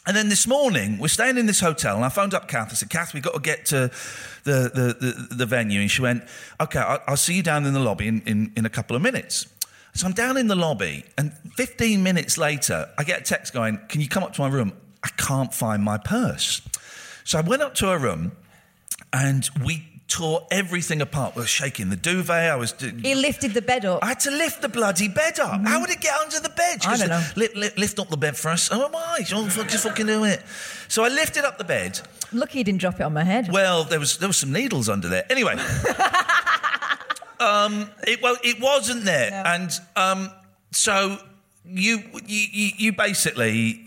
And 0.08 0.16
then 0.16 0.30
this 0.30 0.48
morning, 0.48 1.00
we're 1.00 1.10
staying 1.10 1.38
in 1.38 1.48
this 1.48 1.60
hotel, 1.60 1.98
and 1.98 2.06
I 2.06 2.08
phoned 2.08 2.34
up 2.34 2.48
Kath. 2.48 2.72
I 2.72 2.76
said, 2.76 2.90
Kath, 2.90 3.14
we've 3.14 3.22
got 3.22 3.34
to 3.34 3.42
get 3.42 3.66
to 3.68 3.92
the, 4.46 4.72
the, 4.74 4.96
the, 5.00 5.36
the 5.36 5.46
venue. 5.46 5.82
And 5.82 5.92
she 5.92 6.02
went, 6.02 6.24
OK, 6.62 6.80
I'll, 6.80 7.04
I'll 7.08 7.18
see 7.18 7.34
you 7.34 7.44
down 7.44 7.66
in 7.66 7.74
the 7.74 7.82
lobby 7.82 8.08
in, 8.08 8.22
in, 8.22 8.54
in 8.56 8.66
a 8.66 8.70
couple 8.70 8.96
of 8.96 9.02
minutes. 9.02 9.48
So 9.94 10.08
I'm 10.08 10.14
down 10.14 10.38
in 10.38 10.48
the 10.48 10.56
lobby, 10.56 11.04
and 11.18 11.34
15 11.56 12.02
minutes 12.02 12.38
later, 12.38 12.88
I 12.98 13.04
get 13.04 13.20
a 13.20 13.24
text 13.24 13.52
going, 13.52 13.80
Can 13.90 14.00
you 14.00 14.08
come 14.08 14.24
up 14.24 14.32
to 14.36 14.42
my 14.42 14.48
room? 14.48 14.72
I 15.04 15.10
can't 15.18 15.54
find 15.54 15.84
my 15.84 15.98
purse. 15.98 16.62
So 17.26 17.38
I 17.38 17.42
went 17.42 17.62
up 17.62 17.76
to 17.76 17.88
her 17.88 17.98
room, 17.98 18.32
and 19.12 19.50
we 19.66 19.97
tore 20.08 20.46
everything 20.52 21.02
apart. 21.02 21.36
We 21.36 21.42
were 21.42 21.48
shaking 21.48 21.90
the 21.90 21.96
duvet. 21.96 22.52
I 22.52 22.56
was. 22.56 22.74
He 22.80 23.14
lifted 23.16 23.54
the 23.54 23.62
bed 23.62 23.86
up. 23.86 24.04
I 24.04 24.08
had 24.08 24.20
to 24.22 24.32
lift 24.32 24.62
the 24.62 24.70
bloody 24.70 25.08
bed 25.08 25.40
up. 25.40 25.66
How 25.66 25.80
would 25.82 25.90
it 25.90 26.00
get 26.02 26.14
under 26.20 26.40
the 26.40 26.50
bed? 26.50 26.84
She 26.84 26.90
I 26.90 26.98
don't 26.98 27.10
know. 27.10 27.24
Lift, 27.36 27.56
lift, 27.56 27.78
lift 27.78 28.00
up 28.00 28.10
the 28.10 28.18
bed 28.18 28.38
first. 28.38 28.70
Oh, 28.74 28.88
why? 28.90 29.20
Don't 29.28 29.50
just 29.50 29.84
fucking 29.84 30.06
do 30.06 30.24
it. 30.24 30.42
So 30.88 31.04
I 31.04 31.10
lifted 31.10 31.44
up 31.46 31.58
the 31.58 31.64
bed. 31.64 32.00
Lucky 32.32 32.60
he 32.60 32.64
didn't 32.64 32.80
drop 32.82 33.00
it 33.00 33.04
on 33.04 33.14
my 33.14 33.24
head. 33.24 33.52
Well, 33.52 33.84
there 33.84 34.00
was 34.00 34.18
there 34.18 34.30
was 34.30 34.38
some 34.38 34.52
needles 34.52 34.90
under 34.90 35.08
there. 35.10 35.26
Anyway, 35.30 35.54
um, 37.40 37.90
it 38.06 38.22
well 38.22 38.38
it 38.44 38.60
wasn't 38.62 39.04
there, 39.06 39.32
No. 39.32 39.44
and 39.46 39.72
um, 39.96 40.32
so 40.72 41.18
you 41.66 42.00
you 42.26 42.72
you 42.78 42.94
basically. 42.94 43.84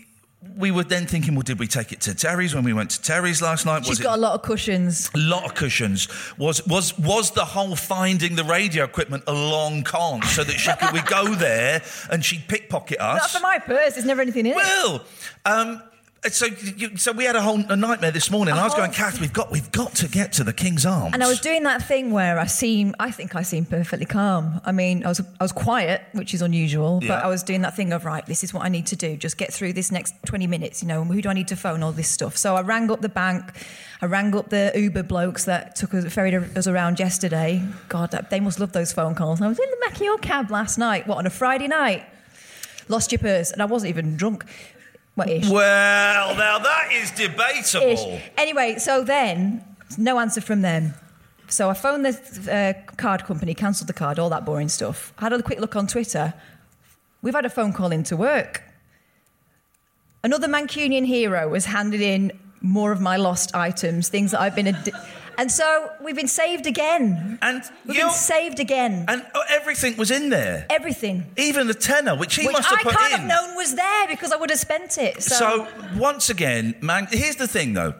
We 0.57 0.71
were 0.71 0.83
then 0.83 1.05
thinking, 1.05 1.35
well, 1.35 1.43
did 1.43 1.59
we 1.59 1.67
take 1.67 1.91
it 1.91 2.01
to 2.01 2.15
Terry's 2.15 2.55
when 2.55 2.63
we 2.63 2.73
went 2.73 2.89
to 2.91 3.01
Terry's 3.01 3.43
last 3.43 3.65
night? 3.65 3.85
She's 3.85 3.89
was 3.89 3.99
got 3.99 4.13
it 4.13 4.17
a 4.17 4.21
lot 4.21 4.33
of 4.33 4.41
cushions. 4.41 5.11
a 5.13 5.17
lot 5.19 5.45
of 5.45 5.53
cushions. 5.53 6.07
Was 6.37 6.65
was 6.65 6.97
was 6.97 7.31
the 7.31 7.45
whole 7.45 7.75
finding 7.75 8.35
the 8.35 8.43
radio 8.43 8.83
equipment 8.83 9.23
a 9.27 9.33
long 9.33 9.83
con 9.83 10.23
so 10.23 10.43
that 10.43 10.53
she 10.53 10.71
could 10.77 10.93
we 10.93 11.01
go 11.01 11.35
there 11.35 11.83
and 12.09 12.25
she'd 12.25 12.47
pickpocket 12.47 12.99
us? 12.99 13.19
Not 13.21 13.29
for 13.29 13.39
my 13.39 13.59
purse. 13.59 13.93
There's 13.93 14.05
never 14.05 14.21
anything 14.21 14.47
in 14.47 14.53
it. 14.53 14.55
Well, 14.55 15.03
um, 15.45 15.83
so, 16.29 16.45
you, 16.45 16.97
so 16.97 17.11
we 17.13 17.23
had 17.23 17.35
a 17.35 17.41
whole 17.41 17.59
a 17.69 17.75
nightmare 17.75 18.11
this 18.11 18.29
morning. 18.29 18.53
I 18.53 18.63
was 18.63 18.75
going, 18.75 18.91
Kath, 18.91 19.19
we've 19.19 19.33
got 19.33 19.51
we've 19.51 19.71
got 19.71 19.95
to 19.95 20.07
get 20.07 20.33
to 20.33 20.43
the 20.43 20.53
King's 20.53 20.85
Arms. 20.85 21.13
And 21.15 21.23
I 21.23 21.27
was 21.27 21.39
doing 21.39 21.63
that 21.63 21.87
thing 21.87 22.11
where 22.11 22.37
I 22.37 22.45
seem, 22.45 22.93
I 22.99 23.09
think 23.09 23.35
I 23.35 23.41
seem 23.41 23.65
perfectly 23.65 24.05
calm. 24.05 24.61
I 24.63 24.71
mean, 24.71 25.03
I 25.03 25.07
was, 25.09 25.19
I 25.19 25.43
was 25.43 25.51
quiet, 25.51 26.03
which 26.11 26.35
is 26.35 26.43
unusual, 26.43 26.99
Yeah. 27.01 27.07
but 27.07 27.23
I 27.25 27.27
was 27.27 27.41
doing 27.41 27.61
that 27.63 27.75
thing 27.75 27.91
of, 27.91 28.05
right, 28.05 28.23
this 28.27 28.43
is 28.43 28.53
what 28.53 28.63
I 28.63 28.69
need 28.69 28.85
to 28.87 28.95
do. 28.95 29.17
Just 29.17 29.37
get 29.37 29.51
through 29.51 29.73
this 29.73 29.91
next 29.91 30.13
20 30.25 30.45
minutes, 30.45 30.83
you 30.83 30.87
know, 30.87 31.01
and 31.01 31.11
who 31.11 31.23
do 31.23 31.29
I 31.29 31.33
need 31.33 31.47
to 31.47 31.55
phone, 31.55 31.81
all 31.81 31.91
this 31.91 32.09
stuff. 32.09 32.37
So 32.37 32.55
I 32.55 32.61
rang 32.61 32.91
up 32.91 33.01
the 33.01 33.09
bank. 33.09 33.51
I 33.99 34.05
rang 34.05 34.35
up 34.35 34.49
the 34.49 34.71
Uber 34.75 35.03
blokes 35.03 35.45
that 35.45 35.75
took 35.75 35.93
us, 35.95 36.11
ferried 36.13 36.35
us 36.35 36.67
around 36.67 36.99
yesterday. 36.99 37.63
God, 37.89 38.11
they 38.29 38.39
must 38.39 38.59
love 38.59 38.73
those 38.73 38.93
phone 38.93 39.15
calls. 39.15 39.41
I 39.41 39.47
was 39.47 39.57
in 39.57 39.69
the 39.71 39.77
back 39.87 39.95
of 39.95 40.01
your 40.03 40.19
cab 40.19 40.51
last 40.51 40.77
night. 40.77 41.07
What, 41.07 41.17
on 41.17 41.25
a 41.25 41.31
Friday 41.31 41.67
night? 41.67 42.05
Lost 42.89 43.11
your 43.11 43.19
purse. 43.19 43.51
And 43.51 43.61
I 43.61 43.65
wasn't 43.65 43.89
even 43.89 44.17
drunk. 44.17 44.45
Well, 45.27 45.37
ish. 45.37 45.49
well, 45.49 46.35
now 46.35 46.59
that 46.59 46.89
is 46.93 47.11
debatable. 47.11 48.15
Ish. 48.15 48.21
Anyway, 48.37 48.77
so 48.77 49.03
then 49.03 49.63
no 49.97 50.19
answer 50.19 50.41
from 50.41 50.61
them. 50.61 50.93
So 51.47 51.69
I 51.69 51.73
phoned 51.73 52.05
the 52.05 52.15
uh, 52.87 52.93
card 52.95 53.25
company, 53.25 53.53
cancelled 53.53 53.89
the 53.89 53.93
card, 53.93 54.19
all 54.19 54.29
that 54.29 54.45
boring 54.45 54.69
stuff. 54.69 55.13
I 55.17 55.23
had 55.25 55.33
a 55.33 55.43
quick 55.43 55.59
look 55.59 55.75
on 55.75 55.85
Twitter. 55.85 56.33
We've 57.21 57.35
had 57.35 57.45
a 57.45 57.49
phone 57.49 57.73
call 57.73 57.91
into 57.91 58.15
work. 58.15 58.63
Another 60.23 60.47
Mancunian 60.47 61.05
hero 61.05 61.53
has 61.53 61.65
handed 61.65 61.99
in 62.01 62.31
more 62.61 62.91
of 62.91 63.01
my 63.01 63.17
lost 63.17 63.53
items, 63.55 64.07
things 64.07 64.31
that 64.31 64.39
I've 64.39 64.55
been. 64.55 64.67
Ad- 64.67 64.91
and 65.37 65.51
so 65.51 65.91
we've 66.01 66.15
been 66.15 66.27
saved 66.27 66.65
again. 66.67 67.37
And 67.41 67.63
We've 67.85 67.97
been 67.97 68.09
saved 68.11 68.59
again. 68.59 69.05
and 69.07 69.25
oh, 69.35 69.43
everything 69.49 69.97
was 69.97 70.11
in 70.11 70.29
there, 70.29 70.65
Everything. 70.69 71.25
even 71.37 71.67
the 71.67 71.73
tenner, 71.73 72.15
which 72.15 72.35
he 72.35 72.45
Which 72.45 72.53
must 72.53 72.69
have 72.69 72.79
I 72.79 72.83
put 72.83 72.93
can't 72.97 73.13
in. 73.13 73.19
have 73.19 73.27
known 73.27 73.55
was 73.55 73.75
there 73.75 74.07
because 74.07 74.31
I 74.31 74.37
would 74.37 74.49
have 74.49 74.59
spent 74.59 74.97
it. 74.97 75.21
So, 75.23 75.35
So 75.35 75.67
once 75.97 76.29
again, 76.29 76.75
man, 76.81 77.07
here's 77.11 77.35
the 77.37 77.47
thing 77.47 77.73
though. 77.73 77.93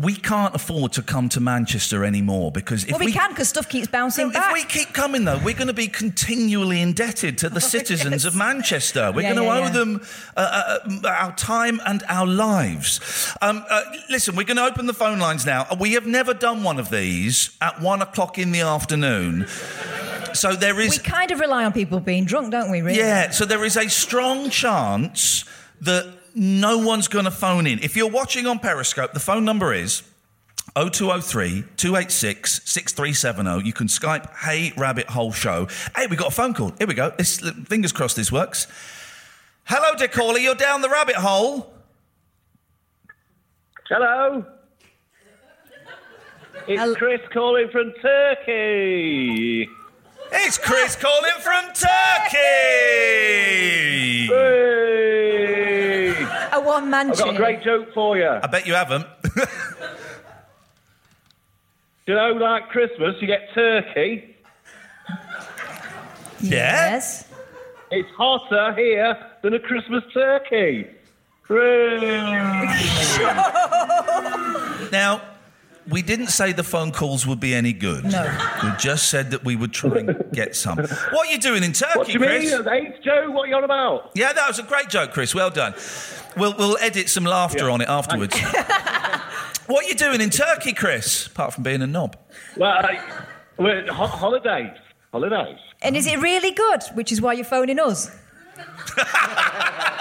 We 0.00 0.14
can't 0.14 0.54
afford 0.54 0.92
to 0.92 1.02
come 1.02 1.28
to 1.30 1.40
Manchester 1.40 2.04
anymore 2.04 2.52
because 2.52 2.84
if 2.84 2.92
well, 2.92 3.00
we, 3.00 3.10
can 3.12 3.30
because 3.30 3.48
stuff 3.48 3.68
keeps 3.68 3.88
bouncing 3.88 4.28
No, 4.28 4.32
back. 4.34 4.50
if 4.50 4.54
we 4.54 4.62
keep 4.64 4.94
coming 4.94 5.24
though, 5.24 5.38
we're 5.38 5.54
going 5.56 5.66
to 5.66 5.72
be 5.72 5.88
continually 5.88 6.80
indebted 6.80 7.36
to 7.38 7.48
the 7.48 7.60
citizens 7.76 8.24
of 8.24 8.36
Manchester. 8.36 9.10
We're 9.12 9.22
Yeah, 9.22 9.34
going 9.34 9.38
to 9.38 9.52
yeah, 9.52 9.58
owe 9.58 9.62
yeah. 9.64 9.70
them 9.70 10.00
uh, 10.36 10.78
uh, 11.04 11.08
our 11.08 11.34
time 11.34 11.80
and 11.84 12.04
our 12.08 12.26
lives. 12.26 13.00
Um, 13.42 13.64
uh, 13.68 13.82
listen, 14.08 14.36
we're 14.36 14.44
going 14.44 14.58
to 14.58 14.64
open 14.66 14.86
the 14.86 14.94
phone 14.94 15.18
lines 15.18 15.44
now. 15.44 15.66
We 15.80 15.94
have 15.94 16.06
never 16.06 16.32
done 16.32 16.62
one 16.62 16.78
of 16.78 16.90
these 16.90 17.56
at 17.60 17.80
one 17.80 18.00
o'clock 18.00 18.38
in 18.38 18.52
the 18.52 18.60
afternoon. 18.60 19.48
So 20.32 20.54
there 20.54 20.78
is 20.78 20.98
we 20.98 20.98
kind 20.98 21.32
of 21.32 21.40
rely 21.40 21.64
on 21.64 21.72
people 21.72 21.98
being 21.98 22.24
drunk, 22.24 22.52
don't 22.52 22.70
we? 22.70 22.82
Really? 22.82 22.98
yeah, 22.98 23.30
so 23.30 23.44
there 23.44 23.64
is 23.64 23.76
a 23.76 23.88
strong 23.88 24.50
chance 24.50 25.44
that 25.80 26.17
no 26.38 26.78
one's 26.78 27.08
going 27.08 27.24
to 27.24 27.30
phone 27.30 27.66
in. 27.66 27.80
If 27.80 27.96
you're 27.96 28.10
watching 28.10 28.46
on 28.46 28.58
Periscope, 28.58 29.12
the 29.12 29.20
phone 29.20 29.44
number 29.44 29.72
is 29.74 30.02
0203 30.76 31.64
286 31.76 32.62
6370. 32.64 33.66
You 33.66 33.72
can 33.72 33.88
Skype 33.88 34.32
Hey 34.36 34.72
Rabbit 34.76 35.06
Hole 35.08 35.32
Show. 35.32 35.66
Hey, 35.96 36.06
we 36.06 36.16
got 36.16 36.28
a 36.28 36.34
phone 36.34 36.54
call. 36.54 36.72
Here 36.78 36.86
we 36.86 36.94
go. 36.94 37.10
This, 37.16 37.40
fingers 37.66 37.92
crossed 37.92 38.16
this 38.16 38.30
works. 38.30 38.66
Hello, 39.64 39.96
dear 39.96 40.08
caller. 40.08 40.38
You're 40.38 40.54
down 40.54 40.80
the 40.80 40.88
rabbit 40.88 41.16
hole. 41.16 41.74
Hello. 43.88 44.44
It's 46.66 46.78
Hel- 46.80 46.94
Chris 46.94 47.20
calling 47.32 47.68
from 47.70 47.92
Turkey. 48.02 49.68
It's 50.30 50.58
Chris 50.58 50.94
calling 50.96 51.40
from 51.40 51.64
Turkey. 51.72 52.36
Hey! 56.84 57.08
A 57.08 57.12
I've 57.12 57.18
got 57.18 57.34
a 57.34 57.36
great 57.36 57.62
joke 57.62 57.92
for 57.94 58.16
you. 58.16 58.28
I 58.28 58.46
bet 58.46 58.66
you 58.66 58.74
haven't. 58.74 59.06
You 62.08 62.14
know, 62.14 62.32
like 62.32 62.70
Christmas, 62.70 63.16
you 63.20 63.26
get 63.26 63.52
turkey. 63.54 64.34
Yeah? 66.40 66.90
Yes. 66.90 67.28
It's 67.90 68.08
hotter 68.16 68.72
here 68.72 69.14
than 69.42 69.52
a 69.52 69.60
Christmas 69.60 70.02
turkey. 70.14 70.86
Hooray! 71.42 72.08
Now, 74.90 75.20
we 75.90 76.02
didn't 76.02 76.28
say 76.28 76.52
the 76.52 76.62
phone 76.64 76.92
calls 76.92 77.26
would 77.26 77.40
be 77.40 77.54
any 77.54 77.72
good. 77.72 78.04
No. 78.04 78.22
We 78.62 78.70
just 78.78 79.08
said 79.08 79.30
that 79.30 79.44
we 79.44 79.56
would 79.56 79.72
try 79.72 79.98
and 79.98 80.24
get 80.32 80.54
some. 80.56 80.78
What 81.12 81.28
are 81.28 81.32
you 81.32 81.38
doing 81.38 81.62
in 81.62 81.72
Turkey, 81.72 81.98
What 81.98 82.06
do 82.06 82.12
you 82.12 82.18
Chris? 82.18 82.52
mean? 82.52 82.64
Hey, 82.64 82.94
Joe, 83.02 83.30
what 83.30 83.44
are 83.44 83.46
you 83.48 83.56
on 83.56 83.64
about? 83.64 84.10
Yeah, 84.14 84.32
that 84.32 84.46
was 84.48 84.58
a 84.58 84.62
great 84.62 84.88
joke, 84.88 85.12
Chris. 85.12 85.34
Well 85.34 85.50
done. 85.50 85.74
We'll, 86.36 86.54
we'll 86.56 86.76
edit 86.78 87.08
some 87.08 87.24
laughter 87.24 87.66
Yeah. 87.66 87.72
on 87.72 87.80
it 87.80 87.88
afterwards. 87.88 88.38
what 89.66 89.84
are 89.84 89.88
you 89.88 89.94
doing 89.94 90.20
in 90.20 90.30
Turkey, 90.30 90.72
Chris? 90.72 91.26
Apart 91.26 91.54
from 91.54 91.64
being 91.64 91.82
a 91.82 91.86
knob. 91.86 92.16
Well, 92.56 92.70
I, 92.70 93.00
we're 93.56 93.86
ho- 93.92 94.06
holidays. 94.06 94.76
Holidays. 95.12 95.58
And 95.82 95.96
is 95.96 96.06
it 96.06 96.18
really 96.20 96.50
good? 96.52 96.82
Which 96.94 97.10
is 97.12 97.20
why 97.20 97.32
you're 97.32 97.44
phoning 97.44 97.78
us. 97.80 98.10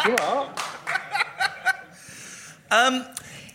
You 0.07 0.15
are? 0.21 0.53
Um, 2.71 3.05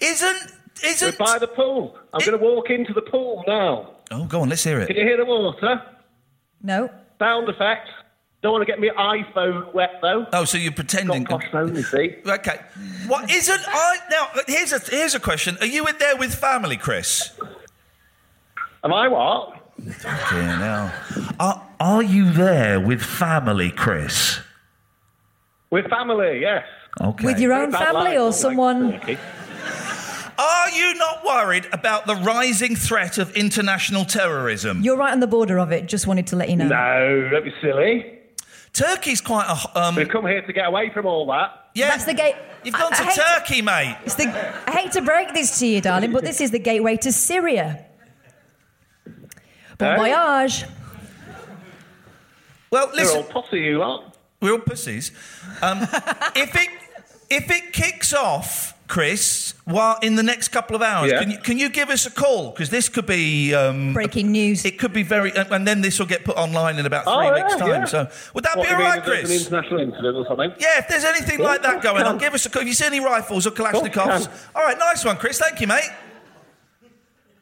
isn't 0.00 0.51
We're 0.82 0.88
isn't? 0.90 1.18
by 1.18 1.38
the 1.38 1.48
pool. 1.48 1.96
I'm 2.12 2.20
going 2.20 2.38
to 2.38 2.44
walk 2.44 2.70
into 2.70 2.92
the 2.92 3.02
pool 3.02 3.44
now. 3.46 3.90
Oh, 4.10 4.24
go 4.24 4.42
on. 4.42 4.48
Let's 4.48 4.64
hear 4.64 4.80
it. 4.80 4.88
Can 4.88 4.96
you 4.96 5.04
hear 5.04 5.16
the 5.16 5.24
water? 5.24 5.82
No. 6.62 6.90
Sound 7.18 7.48
effect. 7.48 7.88
Don't 8.42 8.52
want 8.52 8.66
to 8.66 8.72
get 8.72 8.80
my 8.80 8.88
iPhone 9.16 9.72
wet 9.72 10.00
though. 10.02 10.26
Oh, 10.32 10.44
so 10.44 10.58
you're 10.58 10.72
pretending. 10.72 11.22
Got 11.22 11.42
posh 11.42 11.50
phone, 11.52 11.76
you 11.76 11.82
see. 11.82 12.16
Okay. 12.26 12.58
What 13.06 13.30
isn't 13.30 13.60
I 13.68 13.96
now? 14.10 14.28
Here's 14.48 14.72
a 14.72 14.80
here's 14.80 15.14
a 15.14 15.20
question. 15.20 15.56
Are 15.60 15.66
you 15.66 15.86
in 15.86 15.96
there 15.98 16.16
with 16.16 16.34
family, 16.34 16.76
Chris? 16.76 17.30
Am 18.82 18.92
I 18.92 19.06
what? 19.06 19.58
Okay, 19.80 20.46
now. 20.46 20.92
Are 21.38 21.62
are 21.78 22.02
you 22.02 22.32
there 22.32 22.80
with 22.80 23.00
family, 23.00 23.70
Chris? 23.70 24.40
With 25.70 25.88
family, 25.88 26.40
yes. 26.40 26.64
Okay. 27.00 27.24
With 27.26 27.38
your 27.38 27.52
own 27.52 27.70
family 27.72 28.18
or 28.18 28.32
someone. 28.32 28.92
turkey. 28.92 29.18
Are 30.38 30.70
you 30.70 30.94
not 30.94 31.24
worried 31.24 31.68
about 31.72 32.06
the 32.06 32.14
rising 32.16 32.74
threat 32.76 33.18
of 33.18 33.34
international 33.36 34.04
terrorism? 34.04 34.80
You're 34.82 34.96
right 34.96 35.12
on 35.12 35.20
the 35.20 35.26
border 35.26 35.58
of 35.58 35.72
it. 35.72 35.86
Just 35.86 36.06
wanted 36.06 36.26
to 36.28 36.36
let 36.36 36.48
you 36.50 36.56
know. 36.56 36.68
No, 36.68 37.28
don't 37.30 37.44
be 37.44 37.52
silly. 37.60 38.18
Turkey's 38.72 39.20
quite 39.20 39.46
a 39.48 39.78
um. 39.80 39.96
We've 39.96 40.08
come 40.08 40.26
here 40.26 40.40
to 40.42 40.52
get 40.52 40.66
away 40.66 40.90
from 40.94 41.04
all 41.06 41.26
that. 41.26 41.68
Yeah, 41.74 41.90
That's 41.90 42.04
the 42.04 42.14
gate. 42.14 42.34
You've 42.64 42.74
gone 42.74 42.92
I- 42.92 42.96
to 42.96 43.02
I 43.02 43.06
hate- 43.06 43.20
Turkey, 43.38 43.62
mate. 43.62 43.96
It's 44.04 44.14
the, 44.14 44.28
I 44.66 44.70
hate 44.72 44.92
to 44.92 45.02
break 45.02 45.32
this 45.34 45.58
to 45.58 45.66
you, 45.66 45.80
darling, 45.80 46.12
but 46.12 46.22
this 46.24 46.40
is 46.40 46.50
the 46.50 46.58
gateway 46.58 46.96
to 46.98 47.12
Syria. 47.12 47.84
Bon 49.78 49.96
voyage. 49.98 50.64
Well, 52.70 52.90
They're 52.94 53.10
all 53.10 53.24
posse, 53.24 53.58
you 53.58 53.78
lot. 53.78 54.16
we're 54.40 54.52
all 54.52 54.58
pussies. 54.58 55.10
Um, 55.60 55.78
if 56.34 56.54
it 56.54 56.68
if 57.30 57.50
it 57.50 57.72
kicks 57.72 58.14
off, 58.14 58.74
Chris, 58.92 59.54
while 59.64 59.96
in 60.02 60.16
the 60.16 60.22
next 60.22 60.48
couple 60.48 60.76
of 60.76 60.82
hours, 60.82 61.10
Yeah. 61.10 61.20
can 61.20 61.30
you 61.30 61.38
can 61.38 61.56
you 61.58 61.70
give 61.70 61.88
us 61.88 62.04
a 62.04 62.10
call 62.10 62.50
because 62.50 62.68
this 62.68 62.90
could 62.90 63.06
be 63.06 63.54
um, 63.54 63.94
Breaking 63.94 64.30
news. 64.30 64.66
It 64.66 64.78
could 64.78 64.92
be 64.92 65.02
very, 65.02 65.30
and 65.34 65.50
and 65.50 65.66
then 65.66 65.80
this 65.80 65.98
will 65.98 66.04
get 66.14 66.26
put 66.26 66.36
online 66.36 66.78
in 66.78 66.84
about 66.84 67.04
three 67.04 67.14
Oh, 67.14 67.32
weeks' 67.32 67.52
yeah, 67.52 67.56
time. 67.56 67.68
yeah. 67.70 67.84
So 67.86 68.08
would 68.34 68.44
that 68.44 68.54
What, 68.58 68.64
be 68.64 68.68
you 68.68 68.74
all 68.76 68.80
mean 68.82 68.88
right, 68.90 68.98
if 68.98 69.06
there's 69.06 69.20
Chris? 69.26 69.30
An 69.30 69.46
international 69.46 69.80
incident 69.80 70.16
or 70.18 70.26
something. 70.28 70.52
Yeah, 70.58 70.76
if 70.76 70.88
there's 70.88 71.04
anything 71.06 71.40
Yeah, 71.40 71.46
like 71.46 71.62
that 71.62 71.80
going 71.80 72.04
on, 72.04 72.18
give 72.18 72.34
us 72.34 72.44
a 72.44 72.50
call. 72.50 72.60
If 72.60 72.68
you 72.68 72.74
see 72.74 72.84
any 72.84 73.00
rifles 73.00 73.46
or 73.46 73.50
course 73.52 73.72
Kalashnikovs. 73.72 74.26
can. 74.26 74.32
All 74.54 74.62
right, 74.62 74.78
nice 74.78 75.02
one, 75.06 75.16
Chris. 75.16 75.38
Thank 75.38 75.58
you, 75.62 75.68
mate. 75.68 75.88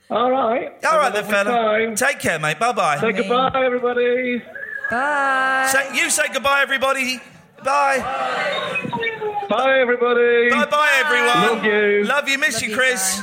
All 0.08 0.30
right. 0.30 0.72
All 0.88 0.98
right, 0.98 1.12
Have 1.16 1.28
then, 1.28 1.46
a 1.46 1.50
lovely 1.50 1.52
fella. 1.58 1.86
time. 1.86 1.94
Take 1.96 2.20
care, 2.20 2.38
mate. 2.38 2.60
Bye 2.60 2.72
bye. 2.72 2.98
Say 3.00 3.10
goodbye, 3.10 3.50
everybody. 3.54 4.40
Bye. 4.88 5.68
Say, 5.72 5.96
you 5.96 6.10
say 6.10 6.26
goodbye, 6.32 6.60
everybody. 6.62 7.18
Bye. 7.64 7.98
Bye, 7.98 8.86
everybody. 9.58 10.50
Bye 10.50 10.66
bye, 10.66 10.90
everyone. 11.04 11.56
Love 11.56 11.64
you. 11.64 12.04
Love 12.04 12.28
you. 12.28 12.38
Miss 12.38 12.62
you, 12.62 12.68
you, 12.70 12.76
Chris. 12.76 13.20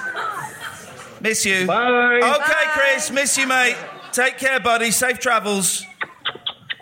Miss 1.21 1.45
you. 1.45 1.65
Bye. 1.65 2.19
Okay, 2.19 2.63
Chris. 2.71 3.11
Miss 3.11 3.37
you, 3.37 3.47
mate. 3.47 3.75
Take 4.11 4.37
care, 4.37 4.59
buddy. 4.59 4.91
Safe 4.91 5.19
travels. 5.19 5.85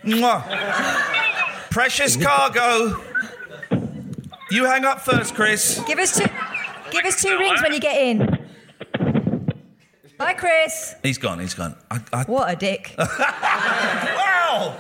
Mwah. 0.03 0.41
Precious 1.69 2.15
cargo. 2.23 3.01
You 4.51 4.65
hang 4.65 4.85
up 4.85 5.01
first, 5.01 5.35
Chris. 5.35 5.81
Give 5.87 5.99
us 5.99 6.17
two. 6.17 6.25
Give 6.91 7.05
us 7.05 7.21
two 7.21 7.37
rings 7.37 7.61
when 7.61 7.73
you 7.73 7.79
get 7.79 8.01
in. 8.01 8.39
Bye, 10.17 10.33
Chris. 10.33 10.95
He's 11.03 11.17
gone. 11.17 11.39
He's 11.39 11.53
gone. 11.53 11.75
I, 11.91 11.99
I, 12.13 12.23
What 12.23 12.49
a 12.51 12.55
dick. 12.55 12.95
wow. 12.97 14.77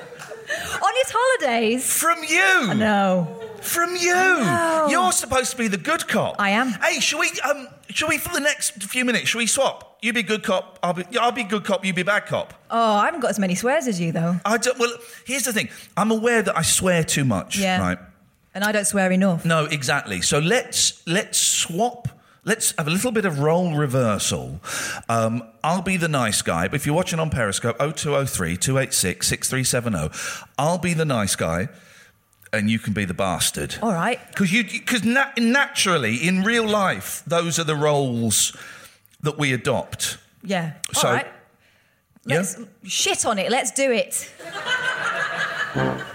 On 0.81 0.93
his 1.03 1.13
holidays. 1.13 1.91
From 1.99 2.23
you. 2.23 2.73
No. 2.75 3.41
From 3.65 3.95
you. 3.95 4.89
You're 4.89 5.11
supposed 5.11 5.51
to 5.51 5.57
be 5.57 5.67
the 5.67 5.77
good 5.77 6.07
cop. 6.07 6.35
I 6.39 6.51
am. 6.51 6.69
Hey, 6.73 6.99
shall 6.99 7.19
we? 7.19 7.31
Um, 7.43 7.67
shall 7.89 8.07
we 8.07 8.17
for 8.17 8.33
the 8.33 8.39
next 8.39 8.83
few 8.83 9.03
minutes? 9.03 9.27
Shall 9.27 9.39
we 9.39 9.47
swap? 9.47 9.97
You 10.01 10.13
be 10.13 10.23
good 10.23 10.43
cop. 10.43 10.77
I'll 10.83 10.93
be. 10.93 11.03
I'll 11.19 11.31
be 11.31 11.43
good 11.43 11.63
cop. 11.63 11.83
You 11.83 11.93
be 11.93 12.03
bad 12.03 12.27
cop. 12.27 12.53
Oh, 12.69 12.93
I 12.93 13.05
haven't 13.05 13.21
got 13.21 13.31
as 13.31 13.39
many 13.39 13.55
swears 13.55 13.87
as 13.87 13.99
you, 13.99 14.11
though. 14.11 14.39
I 14.45 14.57
don't, 14.57 14.77
well, 14.77 14.93
here's 15.25 15.43
the 15.43 15.53
thing. 15.53 15.69
I'm 15.97 16.11
aware 16.11 16.41
that 16.43 16.55
I 16.55 16.61
swear 16.61 17.03
too 17.03 17.25
much. 17.25 17.57
Yeah. 17.57 17.79
Right. 17.81 17.97
And 18.53 18.63
I 18.63 18.71
don't 18.71 18.85
swear 18.85 19.11
enough. 19.11 19.45
No, 19.45 19.65
exactly. 19.65 20.21
So 20.21 20.39
let's 20.39 21.05
let's 21.07 21.37
swap. 21.37 22.07
Let's 22.43 22.75
have 22.77 22.87
a 22.87 22.91
little 22.91 23.11
bit 23.11 23.25
of 23.25 23.39
role 23.39 23.75
reversal. 23.75 24.61
Um, 25.09 25.41
I'll 25.63 25.81
be 25.81 25.97
the 25.97 26.07
nice 26.07 26.43
guy. 26.43 26.67
But 26.67 26.75
if 26.75 26.85
you're 26.85 26.95
watching 26.95 27.19
on 27.19 27.31
Periscope, 27.31 27.77
0203 27.79 28.55
286 28.57 29.27
6370, 29.27 30.45
I'll 30.59 30.77
be 30.77 30.93
the 30.93 31.05
nice 31.05 31.35
guy 31.35 31.69
and 32.57 32.69
you 32.69 32.79
can 32.79 32.93
be 32.93 33.05
the 33.05 33.13
bastard. 33.13 33.75
All 33.81 33.93
right. 33.93 34.19
Because 34.29 34.51
you, 34.51 34.63
because 34.63 35.03
na- 35.03 35.31
naturally, 35.37 36.15
in 36.15 36.43
real 36.43 36.67
life, 36.67 37.23
those 37.27 37.59
are 37.59 37.63
the 37.63 37.75
roles 37.75 38.55
that 39.21 39.37
we 39.37 39.53
adopt. 39.53 40.17
Yeah. 40.43 40.73
So- 40.93 41.07
All 41.07 41.13
right. 41.13 41.27
Let's 42.27 42.57
shit 42.83 43.25
on 43.25 43.37
it. 43.37 43.51
Let's 43.51 43.69
do 43.71 43.91
it. 43.91 44.31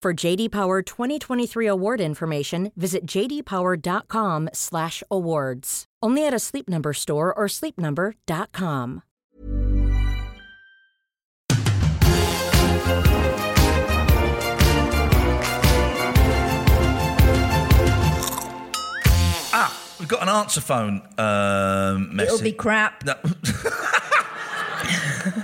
For 0.00 0.14
JD 0.14 0.52
Power 0.52 0.80
2023 0.80 1.66
award 1.66 2.00
information, 2.00 2.70
visit 2.76 3.04
jdpower.com/awards. 3.04 5.84
Only 6.00 6.24
at 6.24 6.32
a 6.32 6.38
Sleep 6.38 6.68
Number 6.68 6.92
store 6.92 7.34
or 7.34 7.46
sleepnumber.com. 7.48 9.02
Ah, 19.50 19.74
we've 19.98 20.08
got 20.08 20.22
an 20.22 20.28
answer 20.28 20.60
phone 20.60 21.02
um, 21.18 22.14
message. 22.14 22.34
It'll 22.34 22.44
be 22.44 22.52
crap. 22.52 23.04
No. 23.04 23.14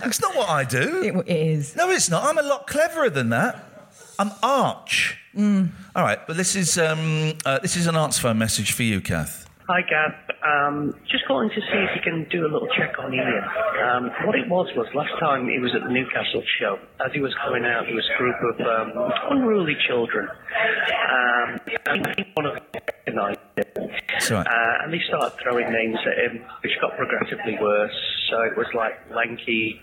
That's 0.00 0.20
not 0.20 0.37
what 0.37 0.49
I 0.49 0.62
do. 0.62 1.02
It, 1.02 1.16
it 1.28 1.37
is. 1.37 1.75
No, 1.75 1.90
it's 1.90 2.08
not. 2.08 2.23
I'm 2.23 2.38
a 2.38 2.42
lot 2.42 2.68
cleverer 2.68 3.11
than 3.11 3.30
that. 3.30 3.74
I'm 4.18 4.30
arch. 4.42 5.18
Mm. 5.37 5.71
All 5.97 6.02
right, 6.02 6.18
but 6.26 6.37
this 6.37 6.54
is 6.54 6.78
um, 6.78 7.35
uh, 7.44 7.59
this 7.59 7.76
is 7.76 7.87
an 7.87 7.97
answer 7.97 8.22
phone 8.22 8.38
message 8.38 8.72
for 8.72 8.83
you, 8.83 9.00
Kath. 9.00 9.48
Hi, 9.66 9.81
Gab. 9.81 10.12
Um, 10.44 10.92
just 11.11 11.24
calling 11.27 11.48
to 11.48 11.57
see 11.57 11.81
if 11.88 11.96
you 11.96 12.03
can 12.05 12.29
do 12.29 12.44
a 12.44 12.50
little 12.53 12.68
check 12.77 12.98
on 12.98 13.14
Ian. 13.14 13.44
Um, 13.81 14.11
what 14.27 14.37
it 14.37 14.46
was 14.46 14.68
was 14.77 14.87
last 14.94 15.18
time 15.18 15.48
he 15.48 15.59
was 15.59 15.72
at 15.74 15.83
the 15.83 15.88
Newcastle 15.88 16.42
show. 16.61 16.79
As 17.00 17.12
he 17.14 17.20
was 17.20 17.35
coming 17.42 17.64
out, 17.64 17.85
there 17.87 17.94
was 17.94 18.05
a 18.14 18.18
group 18.18 18.37
of 18.44 18.61
um, 18.61 19.12
unruly 19.31 19.74
children. 19.88 20.29
Um, 20.29 21.61
and 21.87 22.27
one 22.35 22.44
of 22.44 22.55
them 22.55 22.64
recognized 22.74 23.40
him. 23.57 23.88
Right. 24.31 24.46
Uh, 24.46 24.85
and 24.85 24.92
they 24.92 25.00
started 25.09 25.33
throwing 25.42 25.72
names 25.72 25.98
at 26.05 26.31
him, 26.31 26.44
which 26.62 26.72
got 26.81 26.94
progressively 26.96 27.57
worse. 27.59 27.96
So 28.29 28.42
it 28.42 28.57
was 28.57 28.66
like 28.74 29.00
Lanky, 29.16 29.81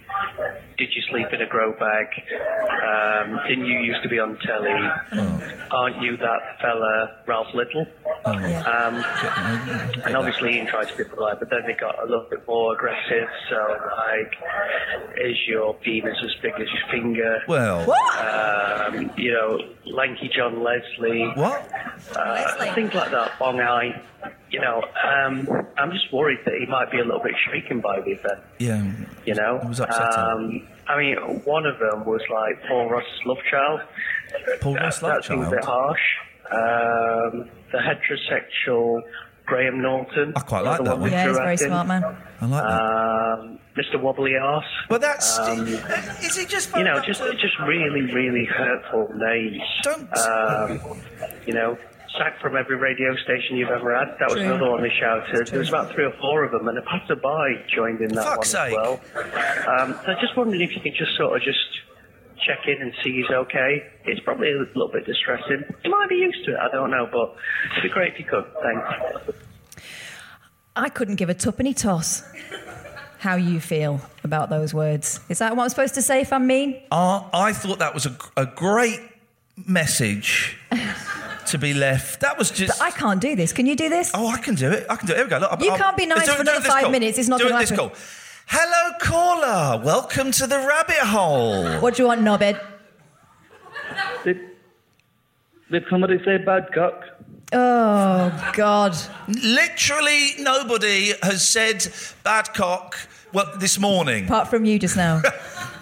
Did 0.81 0.95
You 0.95 1.01
Sleep 1.11 1.27
in 1.31 1.41
a 1.43 1.45
Grow 1.45 1.73
Bag? 1.73 2.07
Um, 2.81 3.39
didn't 3.47 3.67
you 3.67 3.81
used 3.81 4.01
to 4.01 4.09
be 4.09 4.17
on 4.17 4.35
telly? 4.39 4.71
Aren't 5.69 6.01
you 6.01 6.17
that 6.17 6.59
fella, 6.59 7.19
Ralph 7.27 7.53
Little? 7.53 7.85
Um, 8.25 8.95
and 10.05 10.15
obviously 10.15 10.55
Ian 10.55 10.65
tried 10.65 10.87
to 10.87 10.97
be 10.97 11.03
polite, 11.03 11.37
but 11.37 11.51
then 11.51 11.59
they 11.67 11.73
got 11.73 11.99
a 12.01 12.05
little 12.09 12.25
bit 12.31 12.47
more 12.47 12.73
aggressive. 12.73 13.27
So 13.51 13.57
like, 13.95 14.33
is 15.23 15.37
your 15.47 15.75
penis 15.75 16.17
as 16.23 16.33
big 16.41 16.53
as 16.53 16.67
your 16.73 16.87
finger? 16.89 17.43
Well, 17.47 17.91
Um, 17.91 19.11
you 19.17 19.33
know, 19.33 19.59
lanky 19.85 20.31
John 20.35 20.63
Leslie. 20.63 21.27
What? 21.35 21.71
Uh, 22.15 22.73
things 22.73 22.95
like 22.95 23.11
that. 23.11 23.37
Bong 23.37 23.59
eye. 23.59 24.01
You 24.51 24.59
know, 24.59 24.83
um, 25.03 25.47
I'm 25.77 25.91
just 25.91 26.11
worried 26.13 26.39
that 26.45 26.53
he 26.59 26.65
might 26.65 26.91
be 26.91 26.99
a 26.99 27.03
little 27.05 27.23
bit 27.23 27.33
shaken 27.49 27.79
by 27.79 28.01
the 28.01 28.11
event. 28.11 28.39
yeah. 28.59 28.83
You 29.25 29.33
know, 29.35 29.59
It 29.63 29.67
was 29.69 29.79
upsetting. 29.79 30.07
um, 30.19 30.67
I 30.87 30.97
mean, 30.99 31.15
one 31.45 31.65
of 31.65 31.79
them 31.79 32.05
was 32.05 32.21
like 32.29 32.61
Paul 32.67 32.89
Ross's 32.89 33.21
love 33.25 33.37
child. 33.49 33.79
Paul 34.59 34.75
Ross 34.75 34.99
that, 34.99 35.07
love 35.07 35.15
that 35.15 35.23
seems 35.25 35.47
a 35.47 35.51
bit 35.51 35.63
harsh. 35.63 36.01
Um, 36.51 37.49
the 37.71 37.77
heterosexual 37.77 39.01
Graham 39.45 39.81
Norton. 39.81 40.33
I 40.35 40.41
quite 40.41 40.65
like 40.65 40.83
that 40.83 40.91
one. 40.93 41.01
with 41.03 41.11
Yeah, 41.13 41.27
he's 41.29 41.37
a 41.37 41.41
very 41.41 41.57
smart 41.57 41.87
man. 41.87 42.03
I 42.41 42.45
like 42.45 42.63
that. 42.63 42.81
Um, 42.81 43.59
Mr. 43.77 44.01
Wobbly 44.01 44.35
Arse. 44.35 44.65
But 44.89 44.99
that's 45.01 45.39
um, 45.39 45.65
is 45.67 46.35
he 46.35 46.45
just 46.45 46.75
you 46.75 46.83
know, 46.83 46.99
just 47.01 47.21
to- 47.21 47.33
just 47.35 47.57
really, 47.59 48.01
really 48.13 48.45
hurtful 48.45 49.09
names. 49.15 49.61
Don't- 49.83 50.09
Um, 50.17 51.01
you 51.45 51.53
know, 51.53 51.77
sacked 52.17 52.41
from 52.41 52.55
every 52.57 52.75
radio 52.75 53.15
station 53.17 53.55
you've 53.57 53.69
ever 53.69 53.95
had. 53.97 54.15
That 54.19 54.29
was 54.29 54.35
True. 54.39 54.43
another 54.53 54.69
one 54.71 54.81
they 54.83 54.89
shouted. 54.99 55.47
There 55.47 55.59
was 55.59 55.69
about 55.69 55.93
three 55.93 56.05
or 56.05 56.13
four 56.19 56.43
of 56.43 56.51
them, 56.51 56.67
and 56.67 56.77
a 56.77 56.81
passerby 56.81 57.65
joined 57.73 58.01
in 58.01 58.09
that 58.15 58.23
Fuck's 58.25 58.37
one 58.37 58.69
sake. 58.69 58.77
as 58.77 58.77
well. 58.77 58.99
Um, 59.79 59.99
so 60.05 60.11
I 60.11 60.21
just 60.21 60.35
wondered 60.35 60.61
if 60.61 60.75
you 60.75 60.81
could 60.81 60.95
just 60.95 61.15
sort 61.17 61.35
of 61.35 61.41
just 61.43 61.59
check 62.45 62.67
in 62.67 62.81
and 62.81 62.93
see 63.03 63.11
he's 63.21 63.29
okay. 63.29 63.83
It's 64.05 64.19
probably 64.21 64.51
a 64.51 64.57
little 64.57 64.89
bit 64.91 65.05
distressing. 65.05 65.63
He 65.83 65.89
might 65.89 66.09
be 66.09 66.15
used 66.15 66.43
to 66.45 66.51
it. 66.53 66.57
I 66.59 66.69
don't 66.71 66.89
know, 66.91 67.07
but 67.11 67.35
it'd 67.71 67.83
be 67.83 67.89
great 67.89 68.13
if 68.13 68.19
you 68.19 68.25
could. 68.25 68.45
Thanks. 68.61 69.37
I 70.75 70.89
couldn't 70.89 71.15
give 71.15 71.29
a 71.29 71.33
tuppenny 71.33 71.73
toss. 71.73 72.23
How 73.19 73.35
you 73.35 73.59
feel 73.59 74.01
about 74.23 74.49
those 74.49 74.73
words? 74.73 75.19
Is 75.29 75.37
that 75.39 75.55
what 75.55 75.63
I'm 75.63 75.69
supposed 75.69 75.93
to 75.93 76.01
say 76.01 76.21
if 76.21 76.33
I'm 76.33 76.47
mean? 76.47 76.81
Uh, 76.91 77.21
I 77.31 77.53
thought 77.53 77.77
that 77.77 77.93
was 77.93 78.07
a, 78.07 78.17
a 78.35 78.47
great 78.47 78.99
message 79.67 80.57
to 81.51 81.57
be 81.57 81.73
left. 81.73 82.21
That 82.21 82.37
was 82.37 82.49
just. 82.49 82.81
I 82.81 82.91
can't 82.91 83.21
do 83.21 83.35
this. 83.35 83.53
Can 83.53 83.65
you 83.65 83.75
do 83.75 83.89
this? 83.89 84.11
Oh, 84.13 84.27
I 84.27 84.37
can 84.39 84.55
do 84.55 84.71
it. 84.71 84.85
I 84.89 84.95
can 84.95 85.07
do 85.07 85.13
it. 85.13 85.17
Here 85.17 85.25
we 85.25 85.29
go. 85.29 85.37
Look, 85.39 85.61
You 85.61 85.71
I'll- 85.71 85.77
can't 85.77 85.97
be 85.97 86.05
nice 86.05 86.25
do 86.25 86.33
for 86.33 86.41
another 86.41 86.61
five 86.61 86.83
call. 86.83 86.91
minutes. 86.91 87.17
It's 87.17 87.27
not 87.27 87.39
do 87.39 87.49
gonna 87.49 87.61
it 87.61 87.67
this 87.69 87.77
call. 87.77 87.91
Hello, 88.47 88.97
caller. 88.99 89.81
Welcome 89.83 90.31
to 90.31 90.47
the 90.47 90.57
rabbit 90.57 90.97
hole. 90.97 91.65
What 91.79 91.95
do 91.95 92.03
you 92.03 92.07
want, 92.07 92.21
Nobbed? 92.21 92.57
Did, 94.23 94.39
did 95.71 95.83
somebody 95.89 96.19
say 96.23 96.37
bad 96.37 96.71
cock? 96.73 97.03
Oh, 97.53 98.51
God. 98.53 98.95
Literally 99.27 100.29
nobody 100.39 101.11
has 101.21 101.45
said 101.47 101.85
bad 102.23 102.53
cock. 102.53 102.97
Well, 103.33 103.51
this 103.59 103.77
morning. 103.79 104.25
Apart 104.25 104.47
from 104.49 104.65
you 104.65 104.79
just 104.79 104.95
now. 104.97 105.21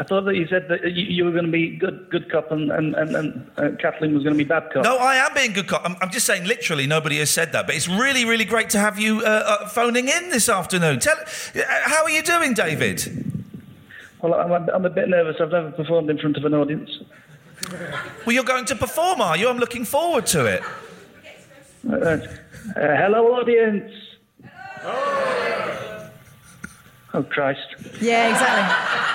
I 0.00 0.02
thought 0.02 0.24
that 0.24 0.34
you 0.34 0.46
said 0.46 0.66
that 0.68 0.82
you, 0.92 1.04
you 1.04 1.24
were 1.26 1.30
going 1.30 1.44
to 1.44 1.50
be 1.50 1.76
good 1.76 2.08
good 2.10 2.32
cop 2.32 2.50
and, 2.50 2.72
and, 2.72 2.94
and, 2.94 3.14
and 3.14 3.50
uh, 3.58 3.70
Kathleen 3.78 4.14
was 4.14 4.22
going 4.22 4.34
to 4.34 4.38
be 4.42 4.48
bad 4.48 4.70
cop. 4.72 4.82
No, 4.82 4.96
I 4.96 5.16
am 5.16 5.34
being 5.34 5.52
good 5.52 5.68
cop. 5.68 5.82
I'm, 5.84 5.94
I'm 6.00 6.10
just 6.10 6.24
saying, 6.24 6.44
literally, 6.44 6.86
nobody 6.86 7.18
has 7.18 7.28
said 7.28 7.52
that. 7.52 7.66
But 7.66 7.74
it's 7.74 7.86
really, 7.86 8.24
really 8.24 8.46
great 8.46 8.70
to 8.70 8.78
have 8.78 8.98
you 8.98 9.20
uh, 9.20 9.24
uh, 9.24 9.68
phoning 9.68 10.08
in 10.08 10.30
this 10.30 10.48
afternoon. 10.48 11.00
Tell, 11.00 11.18
uh, 11.18 11.60
how 11.82 12.02
are 12.02 12.10
you 12.10 12.22
doing, 12.22 12.54
David? 12.54 13.30
Well, 14.22 14.32
I'm 14.32 14.50
a, 14.52 14.72
I'm 14.72 14.86
a 14.86 14.90
bit 14.90 15.10
nervous. 15.10 15.36
I've 15.38 15.50
never 15.50 15.70
performed 15.70 16.08
in 16.08 16.16
front 16.18 16.38
of 16.38 16.46
an 16.46 16.54
audience. 16.54 16.90
Well, 18.24 18.32
you're 18.32 18.42
going 18.42 18.64
to 18.64 18.76
perform, 18.76 19.20
are 19.20 19.36
you? 19.36 19.50
I'm 19.50 19.58
looking 19.58 19.84
forward 19.84 20.24
to 20.28 20.46
it. 20.46 20.62
Uh, 21.86 21.94
uh, 21.94 22.18
hello, 22.74 23.34
audience. 23.34 23.92
Oh, 27.12 27.22
Christ. 27.24 27.60
Yeah, 28.00 28.30
exactly. 28.30 29.09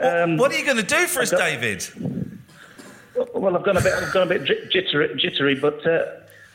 Um, 0.00 0.36
what 0.36 0.52
are 0.52 0.58
you 0.58 0.64
going 0.64 0.76
to 0.78 0.82
do 0.82 1.06
for 1.06 1.20
us, 1.20 1.30
David? 1.30 1.86
Well, 3.34 3.56
I've 3.56 3.64
gone 3.64 3.76
a 3.76 3.82
bit, 3.82 3.92
I've 3.92 4.12
gone 4.12 4.30
a 4.30 4.38
bit 4.38 4.70
jittery, 4.70 5.14
jittery 5.16 5.54
but 5.54 5.86
uh, 5.86 6.06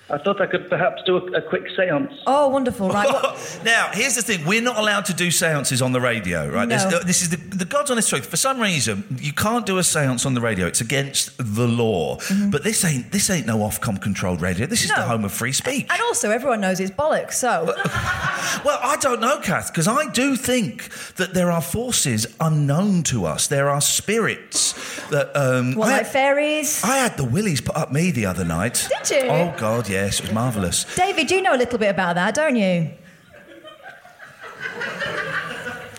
I 0.08 0.20
thought 0.20 0.40
I 0.40 0.46
could 0.46 0.70
perhaps 0.70 1.02
do 1.04 1.18
a, 1.18 1.38
a 1.38 1.42
quick 1.42 1.64
séance. 1.78 2.16
Oh, 2.28 2.48
wonderful. 2.50 2.90
Right. 2.90 3.08
What, 3.12 3.62
now, 3.66 3.90
here's 3.92 4.16
the 4.16 4.22
thing: 4.22 4.46
we're 4.46 4.62
not 4.62 4.78
allowed 4.78 5.06
to 5.06 5.14
do 5.14 5.32
seances 5.32 5.82
on 5.82 5.94
the 5.94 6.02
radio, 6.02 6.48
right? 6.50 6.68
No. 6.68 6.78
This, 6.78 7.06
this 7.06 7.22
is 7.24 7.30
the, 7.32 7.38
the 7.38 7.66
God's 7.66 7.90
honest 7.90 8.10
truth. 8.10 8.28
For 8.28 8.38
some 8.38 8.60
reason, 8.60 9.18
you 9.20 9.34
can't 9.34 9.66
do 9.66 9.80
a 9.80 9.84
seance 9.84 10.26
on 10.26 10.36
the 10.36 10.42
radio; 10.42 10.68
it's 10.68 10.82
against 10.82 11.36
the 11.38 11.68
law. 11.68 12.20
But 12.52 12.64
this 12.64 12.86
ain't 12.86 13.12
this 13.12 13.30
ain't 13.32 13.48
no 13.48 13.58
Ofcom 13.58 14.00
controlled 14.02 14.42
radio. 14.42 14.68
This 14.68 14.84
is 14.84 14.90
the 14.90 14.96
Mm-hmm. 14.96 15.10
Home 15.10 15.26
of 15.26 15.32
free 15.34 15.52
speech. 15.52 15.88
and 15.90 16.02
also, 16.04 16.30
everyone 16.32 16.62
knows 16.62 16.80
it's 16.80 16.90
bollocks. 16.92 17.34
So, 17.34 17.66
Well, 18.64 18.80
I 18.82 18.98
don't 19.02 19.20
know, 19.22 19.40
Kath, 19.40 19.72
because 19.72 19.88
I 19.88 20.10
do 20.12 20.36
think 20.36 20.90
that 21.16 21.34
there 21.34 21.52
are 21.52 21.62
forces 21.62 22.26
unknown 22.40 23.04
to 23.04 23.26
us. 23.26 23.48
There 23.48 23.70
are 23.70 23.82
spirits 23.82 24.74
that. 25.10 25.36
Um, 25.36 25.76
what, 25.76 25.90
I, 25.90 25.98
like 25.98 26.08
fairies? 26.08 26.84
I 26.84 26.98
had 26.98 27.18
the 27.18 27.24
willies 27.24 27.62
put 27.62 27.76
up 27.76 27.92
me 27.92 28.12
the 28.12 28.26
other 28.26 28.46
night. 28.46 28.88
Did 29.04 29.24
you? 29.24 29.30
Oh 29.30 29.54
God, 29.58 29.90
yes, 29.96 30.20
it 30.20 30.26
was 30.26 30.34
marvellous. 30.34 30.78
David, 30.96 31.32
you 31.32 31.42
know 31.42 31.56
a 31.56 31.62
little 31.64 31.80
bit 31.80 31.90
about 31.90 32.16
that, 32.16 32.36
don't 32.36 32.56
you? 32.56 32.92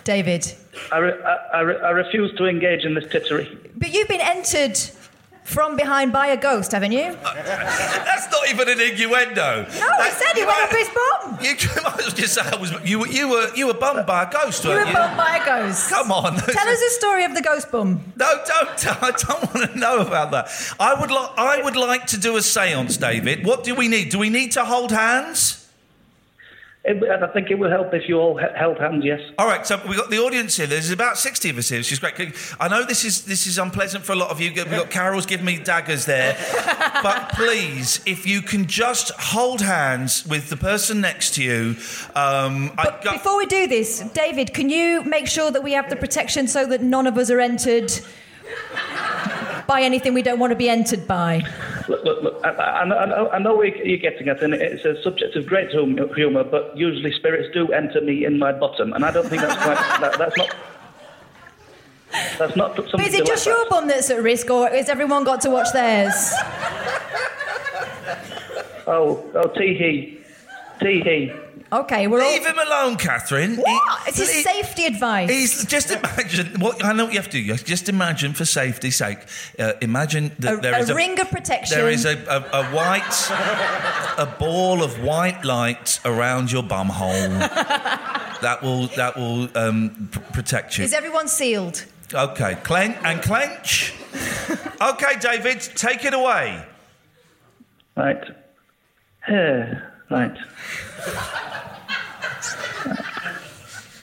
David. 0.03 0.53
I, 0.91 0.97
re- 0.99 1.21
I, 1.23 1.35
I, 1.57 1.61
re- 1.61 1.81
I 1.81 1.89
refuse 1.89 2.31
to 2.37 2.45
engage 2.45 2.85
in 2.85 2.93
this 2.93 3.07
tittery. 3.11 3.47
But 3.75 3.93
you've 3.93 4.07
been 4.07 4.21
entered 4.21 4.77
from 5.47 5.75
behind 5.77 6.11
by 6.11 6.27
a 6.27 6.37
ghost, 6.37 6.73
haven't 6.73 6.91
you? 6.91 7.03
Uh, 7.23 7.33
that's 7.33 8.29
not 8.31 8.47
even 8.49 8.67
an 8.67 8.79
innuendo. 8.81 9.63
No, 9.63 10.03
he 10.03 10.11
said 10.11 10.35
he 10.35 10.43
went 10.45 10.59
up 10.59 10.69
his 10.71 10.89
bum. 10.89 11.37
You 11.41 11.55
I 11.85 11.95
was 12.05 12.13
just 12.13 12.33
saying, 12.35 12.53
I 12.53 12.57
was, 12.57 12.71
you, 12.83 12.99
were- 12.99 13.07
you 13.07 13.29
were 13.29 13.55
you 13.55 13.67
were 13.67 13.73
bummed 13.73 14.05
by 14.05 14.23
a 14.23 14.29
ghost, 14.29 14.63
You 14.63 14.71
were 14.71 14.75
weren't 14.75 14.89
you? 14.89 14.93
bumped 14.93 15.17
by 15.17 15.37
a 15.37 15.45
ghost. 15.45 15.89
Come 15.89 16.11
on. 16.11 16.35
Tell 16.59 16.67
us 16.67 16.81
a 16.81 16.89
story 16.91 17.23
of 17.23 17.33
the 17.33 17.41
ghost 17.41 17.71
bum. 17.71 18.03
No, 18.17 18.43
don't. 18.45 18.87
I 19.03 19.11
don't 19.11 19.53
want 19.55 19.71
to 19.71 19.77
know 19.79 19.99
about 19.99 20.31
that. 20.31 20.49
I 20.79 20.99
would 20.99 21.11
like. 21.11 21.29
I 21.37 21.61
would 21.63 21.75
like 21.77 22.05
to 22.07 22.17
do 22.19 22.35
a 22.35 22.39
séance, 22.41 22.99
David. 22.99 23.45
What 23.45 23.63
do 23.63 23.73
we 23.73 23.87
need? 23.87 24.09
Do 24.09 24.19
we 24.19 24.29
need 24.29 24.51
to 24.53 24.65
hold 24.65 24.91
hands? 24.91 25.66
It, 26.87 27.03
and 27.03 27.21
I 27.23 27.27
think 27.33 27.51
it 27.51 27.55
will 27.59 27.69
help 27.69 27.93
if 27.93 28.07
you 28.07 28.17
all 28.17 28.37
he- 28.37 28.45
held 28.57 28.77
hands, 28.79 29.03
yes. 29.03 29.19
All 29.37 29.45
right, 29.45 29.67
so 29.67 29.77
we've 29.85 29.97
got 29.97 30.09
the 30.09 30.19
audience 30.19 30.55
here. 30.55 30.67
There's 30.67 30.89
about 30.89 31.17
60 31.17 31.49
of 31.49 31.57
us 31.57 31.67
here, 31.67 31.79
which 31.79 31.91
is 31.91 31.99
great. 31.99 32.13
I 32.61 32.69
know 32.69 32.85
this 32.85 33.03
is 33.03 33.25
this 33.25 33.45
is 33.45 33.57
unpleasant 33.57 34.05
for 34.05 34.13
a 34.13 34.15
lot 34.15 34.29
of 34.29 34.39
you. 34.39 34.51
We've 34.55 34.69
got 34.69 34.89
Carol's 34.89 35.25
giving 35.25 35.45
me 35.45 35.59
daggers 35.59 36.05
there. 36.05 36.37
but 37.03 37.29
please, 37.33 37.99
if 38.05 38.25
you 38.25 38.41
can 38.41 38.67
just 38.67 39.11
hold 39.19 39.59
hands 39.59 40.25
with 40.25 40.49
the 40.49 40.55
person 40.55 41.01
next 41.01 41.35
to 41.35 41.43
you. 41.43 41.75
Um, 42.15 42.71
I 42.77 42.85
But 42.85 43.03
got- 43.03 43.13
before 43.15 43.37
we 43.37 43.47
do 43.47 43.67
this, 43.67 43.99
David, 44.13 44.53
can 44.53 44.69
you 44.69 45.03
make 45.03 45.27
sure 45.27 45.51
that 45.51 45.61
we 45.63 45.73
have 45.73 45.89
the 45.89 45.97
protection 45.97 46.47
so 46.47 46.65
that 46.67 46.81
none 46.81 47.05
of 47.05 47.17
us 47.17 47.29
are 47.29 47.41
entered 47.41 47.91
by 49.67 49.81
anything 49.81 50.13
we 50.13 50.21
don't 50.21 50.39
want 50.39 50.51
to 50.51 50.55
be 50.55 50.69
entered 50.69 51.07
by? 51.07 51.43
Look, 51.87 52.03
look, 52.03 52.23
look. 52.23 52.41
I, 52.45 52.49
I, 52.49 53.35
I 53.35 53.39
know, 53.39 53.55
where 53.55 53.67
you're 53.67 53.97
getting 53.97 54.29
at, 54.29 54.41
and 54.41 54.53
it's 54.53 54.85
a 54.85 55.01
subject 55.03 55.35
of 55.35 55.45
great 55.45 55.69
humour, 55.69 56.43
but 56.43 56.75
usually 56.75 57.11
spirits 57.11 57.49
do 57.53 57.67
enter 57.71 58.01
me 58.01 58.25
in 58.25 58.39
my 58.39 58.51
bottom, 58.51 58.93
and 58.93 59.05
I 59.05 59.11
don't 59.11 59.27
think 59.27 59.41
that's 59.41 59.61
quite. 59.63 59.77
That, 60.01 60.17
that's 60.17 60.37
not. 60.37 60.55
That's 62.39 62.55
not 62.55 62.75
something 62.75 62.91
But 62.93 63.07
is 63.07 63.13
it 63.13 63.25
just 63.25 63.45
laugh 63.45 63.55
your 63.57 63.69
bum 63.69 63.87
that's 63.87 64.09
at 64.09 64.23
risk, 64.23 64.49
or 64.49 64.69
has 64.69 64.89
everyone 64.89 65.23
got 65.23 65.41
to 65.41 65.49
watch 65.49 65.71
theirs? 65.73 66.33
Oh, 68.87 69.21
oh, 69.35 69.49
tee 69.49 69.73
hee. 69.73 70.19
Tee 70.79 71.01
hee. 71.01 71.33
Okay, 71.71 72.07
we're 72.07 72.21
all. 72.21 72.31
Leave 72.31 72.45
him 72.45 72.57
alone, 72.57 72.95
Catherine. 72.95 73.57
What? 73.57 74.07
It's 74.07 74.17
his 74.17 74.31
he- 74.31 74.41
safety 74.41 74.85
advice. 74.85 75.29
He's 75.29 75.65
just 75.65 75.91
imagine 75.91 76.59
what 76.59 76.83
I 76.83 76.93
know 76.93 77.05
what 77.05 77.13
you 77.13 77.19
have 77.19 77.27
to 77.29 77.31
do. 77.33 77.39
You 77.39 77.51
have 77.51 77.61
to 77.61 77.65
just 77.65 77.89
imagine, 77.89 78.33
for 78.33 78.45
safety's 78.45 78.95
sake, 78.95 79.19
uh, 79.59 79.73
imagine 79.81 80.31
that 80.39 80.59
A- 80.59 80.61
there 80.61 80.73
a 80.75 80.79
is 80.79 80.93
ring 80.93 81.19
of 81.19 81.29
protection. 81.29 81.77
There 81.77 81.89
is 81.89 82.05
a, 82.05 82.17
a, 82.29 82.61
a 82.61 82.65
white, 82.67 83.29
a 84.17 84.25
ball 84.39 84.81
of 84.81 85.01
white 85.03 85.43
light 85.43 85.99
around 86.05 86.51
your 86.51 86.63
bum 86.63 86.87
hole. 86.87 87.11
that 88.41 88.59
will 88.61 88.87
that 88.95 89.17
will 89.17 89.49
um, 89.57 90.09
pr- 90.11 90.19
protect 90.31 90.77
you. 90.77 90.85
Is 90.85 90.93
everyone 90.93 91.27
sealed? 91.27 91.85
okay, 92.13 92.55
clench 92.63 92.95
and 93.03 93.21
clench. 93.21 93.93
okay, 94.81 95.19
David, 95.19 95.59
take 95.59 96.05
it 96.05 96.13
away. 96.13 96.63
Right. 97.97 98.23
Yeah, 99.27 99.81
right. 100.09 100.37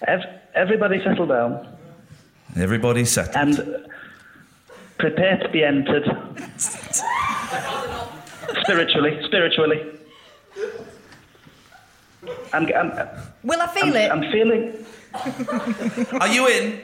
Ev- 0.07 0.41
everybody 0.55 1.03
settle 1.03 1.27
down 1.27 1.67
Everybody 2.57 3.05
settled. 3.05 3.37
and 3.37 3.87
prepare 4.99 5.39
to 5.39 5.49
be 5.49 5.65
entered. 5.65 6.05
spiritually, 8.63 9.19
spiritually. 9.25 9.81
I'm, 12.53 12.67
I'm, 12.75 12.93
Will 13.43 13.61
I 13.61 13.67
feel 13.69 13.87
I'm, 13.87 13.97
it? 13.97 14.13
I'm 14.13 14.31
feeling. 14.31 14.73
Are 16.21 16.29
you 16.29 16.47
in? 16.49 16.81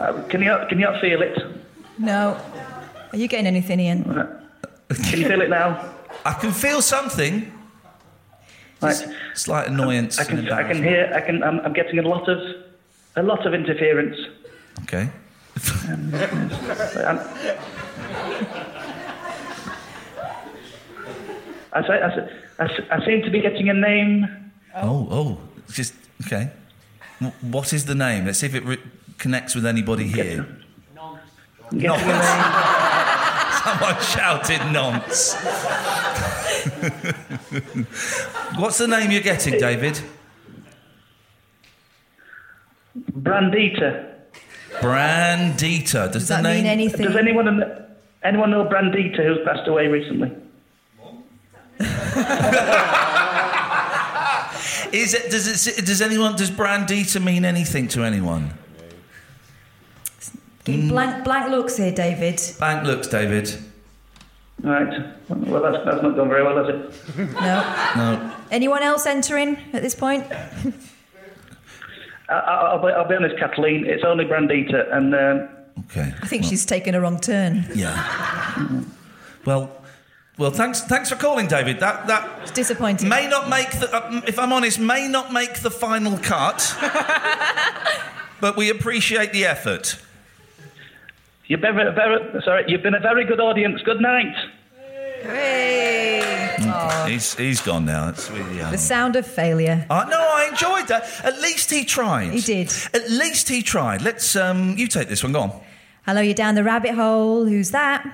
Uh, 0.00 0.22
can 0.28 0.42
you 0.42 0.56
can 0.68 0.78
you 0.80 0.84
not 0.86 1.00
feel 1.00 1.22
it? 1.22 1.38
No. 1.98 2.36
Are 3.12 3.16
you 3.16 3.28
getting 3.28 3.46
anything, 3.46 3.78
Ian? 3.80 4.04
Can 4.04 5.20
you 5.20 5.28
feel 5.28 5.40
it 5.42 5.50
now? 5.50 5.94
I 6.24 6.32
can 6.34 6.52
feel 6.52 6.82
something. 6.82 7.52
Right. 8.82 9.08
Slight 9.34 9.68
annoyance. 9.68 10.18
I 10.18 10.24
can 10.24 10.38
and 10.38 10.50
I 10.50 10.62
can 10.64 10.82
hear 10.82 11.10
I 11.14 11.20
can 11.20 11.42
I'm, 11.42 11.60
I'm 11.60 11.72
getting 11.72 11.98
a 11.98 12.02
lot 12.02 12.28
of 12.28 12.38
a 13.16 13.22
lot 13.22 13.46
of 13.46 13.54
interference. 13.54 14.16
Okay. 14.82 15.08
Um, 15.88 16.12
I, 21.74 21.80
I, 21.80 22.28
I, 22.58 22.68
I 22.90 23.04
seem 23.04 23.22
to 23.22 23.30
be 23.30 23.40
getting 23.40 23.68
a 23.68 23.74
name. 23.74 24.26
Oh, 24.74 25.08
oh, 25.10 25.38
just 25.70 25.94
okay. 26.26 26.50
What 27.40 27.72
is 27.72 27.84
the 27.84 27.94
name? 27.94 28.26
Let's 28.26 28.40
see 28.40 28.46
if 28.46 28.54
it 28.54 28.64
re- 28.64 28.78
connects 29.18 29.54
with 29.54 29.64
anybody 29.64 30.08
here. 30.08 30.46
I'm 31.70 31.78
getting 31.78 32.10
a 32.10 32.12
name. 32.12 32.78
Someone 33.72 34.02
shouted 34.02 34.60
nonce. 34.72 35.34
What's 38.58 38.78
the 38.78 38.88
name 38.88 39.10
you're 39.10 39.20
getting, 39.22 39.58
David? 39.58 40.00
Brandita. 43.12 44.10
Brandita. 44.80 46.06
Does, 46.06 46.12
Does 46.12 46.28
the 46.28 46.34
that 46.34 46.42
name 46.42 46.64
mean 46.64 46.66
anything? 46.66 47.06
Does 47.06 47.16
anyone 47.16 47.86
anyone 48.22 48.50
know 48.50 48.64
Brandita 48.66 49.24
who's 49.24 49.38
passed 49.46 49.66
away 49.68 49.86
recently? 49.86 50.30
is 54.92 55.14
it? 55.14 55.30
Does 55.30 55.66
it? 55.66 55.86
Does 55.86 56.02
anyone? 56.02 56.36
Does 56.36 56.50
Brandita 56.50 57.22
mean 57.22 57.44
anything 57.44 57.88
to 57.88 58.04
anyone? 58.04 58.52
Getting 60.64 60.88
blank, 60.88 61.24
blank 61.24 61.50
looks 61.50 61.76
here, 61.76 61.92
David. 61.92 62.40
Blank 62.58 62.86
looks, 62.86 63.08
David. 63.08 63.52
Right. 64.62 65.04
Well, 65.28 65.62
that's, 65.62 65.84
that's 65.84 66.02
not 66.02 66.14
gone 66.14 66.28
very 66.28 66.44
well, 66.44 66.64
has 66.64 66.68
it? 66.74 67.16
No. 67.34 67.94
No. 67.96 68.32
Anyone 68.52 68.82
else 68.84 69.06
entering 69.06 69.56
at 69.72 69.82
this 69.82 69.94
point? 69.96 70.24
I, 70.30 70.72
I- 72.28 72.38
I'll, 72.70 72.80
be, 72.80 72.88
I'll 72.92 73.08
be 73.08 73.14
honest, 73.16 73.36
Kathleen. 73.38 73.86
It's 73.86 74.04
only 74.04 74.24
Brandita, 74.24 74.94
and 74.96 75.14
um, 75.14 75.48
Okay. 75.90 76.12
I 76.22 76.26
think 76.26 76.44
she's 76.44 76.64
taken 76.66 76.94
a 76.94 77.00
wrong 77.00 77.18
turn. 77.18 77.64
Yeah. 77.74 78.84
Well, 79.44 79.70
well, 80.38 80.50
thanks. 80.50 80.82
Thanks 80.82 81.08
for 81.08 81.16
calling, 81.16 81.46
David. 81.48 81.80
That 81.80 82.06
that 82.06 82.42
It's 82.42 82.50
disappointing. 82.52 83.08
may 83.08 83.26
not 83.26 83.48
make 83.48 83.70
the. 83.80 83.92
Uh, 83.92 84.20
if 84.26 84.38
I'm 84.38 84.52
honest, 84.52 84.78
may 84.78 85.08
not 85.08 85.32
make 85.32 85.60
the 85.60 85.70
final 85.70 86.18
cut. 86.18 86.76
but 88.40 88.56
we 88.56 88.68
appreciate 88.70 89.32
the 89.32 89.44
effort. 89.46 89.96
You've 91.46 91.60
been 91.60 91.78
a 91.78 91.92
very 91.92 92.42
sorry. 92.44 92.64
You've 92.68 92.82
been 92.82 92.94
a 92.94 93.00
very 93.00 93.24
good 93.24 93.40
audience. 93.40 93.80
Good 93.82 94.00
night. 94.00 94.34
Hey. 95.22 96.56
Aw. 96.60 97.06
He's 97.06 97.34
he's 97.34 97.60
gone 97.60 97.84
now. 97.84 98.08
It's 98.08 98.30
really. 98.30 98.60
Um, 98.60 98.70
The 98.72 98.78
sound 98.78 99.16
of 99.16 99.26
failure. 99.26 99.86
Uh, 99.90 100.04
no, 100.08 100.18
I 100.18 100.48
enjoyed 100.50 100.88
that. 100.88 101.04
At 101.24 101.40
least 101.40 101.70
he 101.70 101.84
tried. 101.84 102.32
He 102.32 102.40
did. 102.40 102.72
At 102.94 103.08
least 103.10 103.48
he 103.48 103.62
tried. 103.62 104.02
Let's. 104.02 104.34
Um, 104.36 104.76
you 104.76 104.86
take 104.88 105.08
this 105.08 105.22
one. 105.22 105.32
Go 105.32 105.40
on. 105.40 105.60
Hello, 106.06 106.20
you're 106.20 106.34
down 106.34 106.54
the 106.56 106.64
rabbit 106.64 106.94
hole. 106.94 107.44
Who's 107.44 107.70
that? 107.70 108.04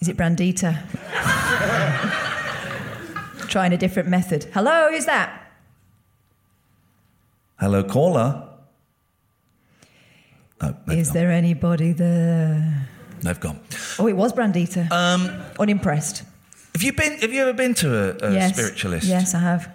Is 0.00 0.08
it 0.08 0.16
Brandita? 0.16 0.78
Trying 3.48 3.72
a 3.72 3.76
different 3.76 4.08
method. 4.08 4.44
Hello, 4.54 4.88
who's 4.90 5.06
that? 5.06 5.50
Hello, 7.58 7.82
caller. 7.82 8.48
No, 10.62 10.74
Is 10.88 11.08
gone. 11.08 11.14
there 11.14 11.30
anybody 11.30 11.92
there? 11.92 12.88
They've 13.22 13.40
gone. 13.40 13.60
Oh, 13.98 14.06
it 14.06 14.16
was 14.16 14.32
Brandita. 14.32 14.90
Um, 14.90 15.28
Unimpressed. 15.58 16.22
have 16.74 16.82
you 16.82 16.92
been? 16.92 17.18
Have 17.20 17.32
you 17.32 17.42
ever 17.42 17.52
been 17.52 17.74
to 17.74 17.88
a, 18.24 18.28
a 18.28 18.32
yes. 18.32 18.52
spiritualist? 18.54 19.06
Yes, 19.06 19.34
I 19.34 19.40
have. 19.40 19.70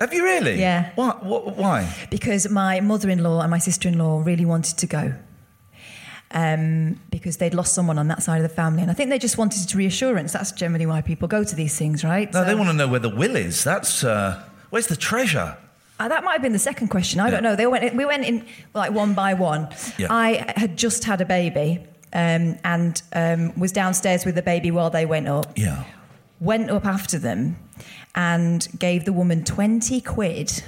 Have 0.00 0.12
you 0.12 0.24
really? 0.24 0.58
Yeah. 0.58 0.90
What? 0.96 1.24
what 1.24 1.56
why? 1.56 1.94
Because 2.10 2.48
my 2.50 2.80
mother-in-law 2.80 3.40
and 3.40 3.50
my 3.50 3.58
sister-in-law 3.58 4.22
really 4.24 4.44
wanted 4.44 4.76
to 4.78 4.86
go. 4.86 5.14
Um, 6.30 7.00
because 7.10 7.36
they'd 7.36 7.54
lost 7.54 7.74
someone 7.74 7.96
on 7.96 8.08
that 8.08 8.20
side 8.22 8.38
of 8.38 8.42
the 8.42 8.54
family, 8.54 8.82
and 8.82 8.90
I 8.90 8.94
think 8.94 9.10
they 9.10 9.20
just 9.20 9.38
wanted 9.38 9.72
reassurance. 9.72 10.32
That's 10.32 10.50
generally 10.50 10.84
why 10.84 11.00
people 11.00 11.28
go 11.28 11.44
to 11.44 11.54
these 11.54 11.78
things, 11.78 12.02
right? 12.02 12.32
No, 12.32 12.40
So- 12.40 12.46
they 12.46 12.54
want 12.56 12.70
to 12.70 12.76
know 12.76 12.88
where 12.88 12.98
the 12.98 13.08
will 13.14 13.36
is. 13.36 13.62
That's 13.62 14.02
uh, 14.02 14.42
where's 14.70 14.88
the 14.88 14.96
treasure? 14.96 15.56
Uh, 16.00 16.08
that 16.08 16.24
might 16.24 16.32
have 16.32 16.42
been 16.42 16.52
the 16.52 16.58
second 16.58 16.88
question. 16.88 17.20
I 17.20 17.30
don't 17.30 17.42
know. 17.42 17.54
They 17.56 17.66
went. 17.66 17.94
We 17.94 18.04
went 18.04 18.24
in 18.24 18.44
like 18.74 18.92
one 18.92 19.14
by 19.14 19.34
one. 19.34 19.68
Yeah. 19.98 20.08
I 20.10 20.52
had 20.56 20.76
just 20.76 21.04
had 21.04 21.20
a 21.20 21.24
baby 21.24 21.84
um, 22.12 22.58
and 22.64 23.00
um, 23.12 23.58
was 23.58 23.70
downstairs 23.72 24.24
with 24.24 24.34
the 24.34 24.42
baby 24.42 24.70
while 24.72 24.90
they 24.90 25.06
went 25.06 25.28
up. 25.28 25.56
Yeah. 25.56 25.84
Went 26.40 26.68
up 26.70 26.84
after 26.84 27.18
them 27.18 27.56
and 28.16 28.66
gave 28.78 29.04
the 29.04 29.12
woman 29.12 29.44
twenty 29.44 30.00
quid. 30.00 30.62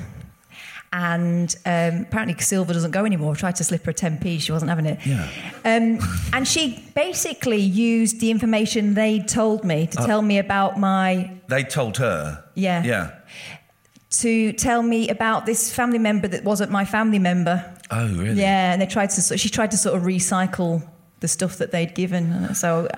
And 0.92 1.54
um, 1.66 2.02
apparently 2.02 2.40
silver 2.42 2.72
doesn't 2.72 2.92
go 2.92 3.04
anymore. 3.04 3.34
Tried 3.34 3.56
to 3.56 3.64
slip 3.64 3.84
her 3.84 3.90
a 3.90 3.94
10p. 3.94 4.40
She 4.40 4.52
wasn't 4.52 4.70
having 4.70 4.86
it. 4.86 5.04
Yeah. 5.04 5.28
Um, 5.64 5.98
and 6.32 6.46
she 6.48 6.82
basically 6.94 7.58
used 7.58 8.20
the 8.20 8.30
information 8.30 8.94
they 8.94 9.18
told 9.18 9.64
me 9.64 9.88
to 9.88 10.00
Uh. 10.00 10.06
tell 10.06 10.22
me 10.22 10.38
about 10.38 10.78
my 10.78 11.32
They 11.48 11.64
told 11.64 11.98
her. 11.98 12.44
Yeah. 12.54 12.82
Yeah. 12.84 13.10
To 14.20 14.52
tell 14.52 14.82
me 14.82 15.08
about 15.08 15.46
this 15.46 15.72
family 15.74 15.98
member 15.98 16.28
that 16.28 16.44
wasn't 16.44 16.70
my 16.70 16.84
family 16.84 17.18
member. 17.18 17.64
Oh, 17.90 18.08
really? 18.08 18.40
Yeah, 18.40 18.72
and 18.72 18.80
they 18.80 18.86
tried 18.86 19.10
to. 19.10 19.38
She 19.38 19.48
tried 19.48 19.70
to 19.72 19.76
sort 19.76 19.96
of 19.96 20.02
recycle 20.02 20.88
the 21.20 21.28
stuff 21.28 21.58
that 21.58 21.70
they'd 21.70 21.94
given. 21.94 22.54
So, 22.54 22.88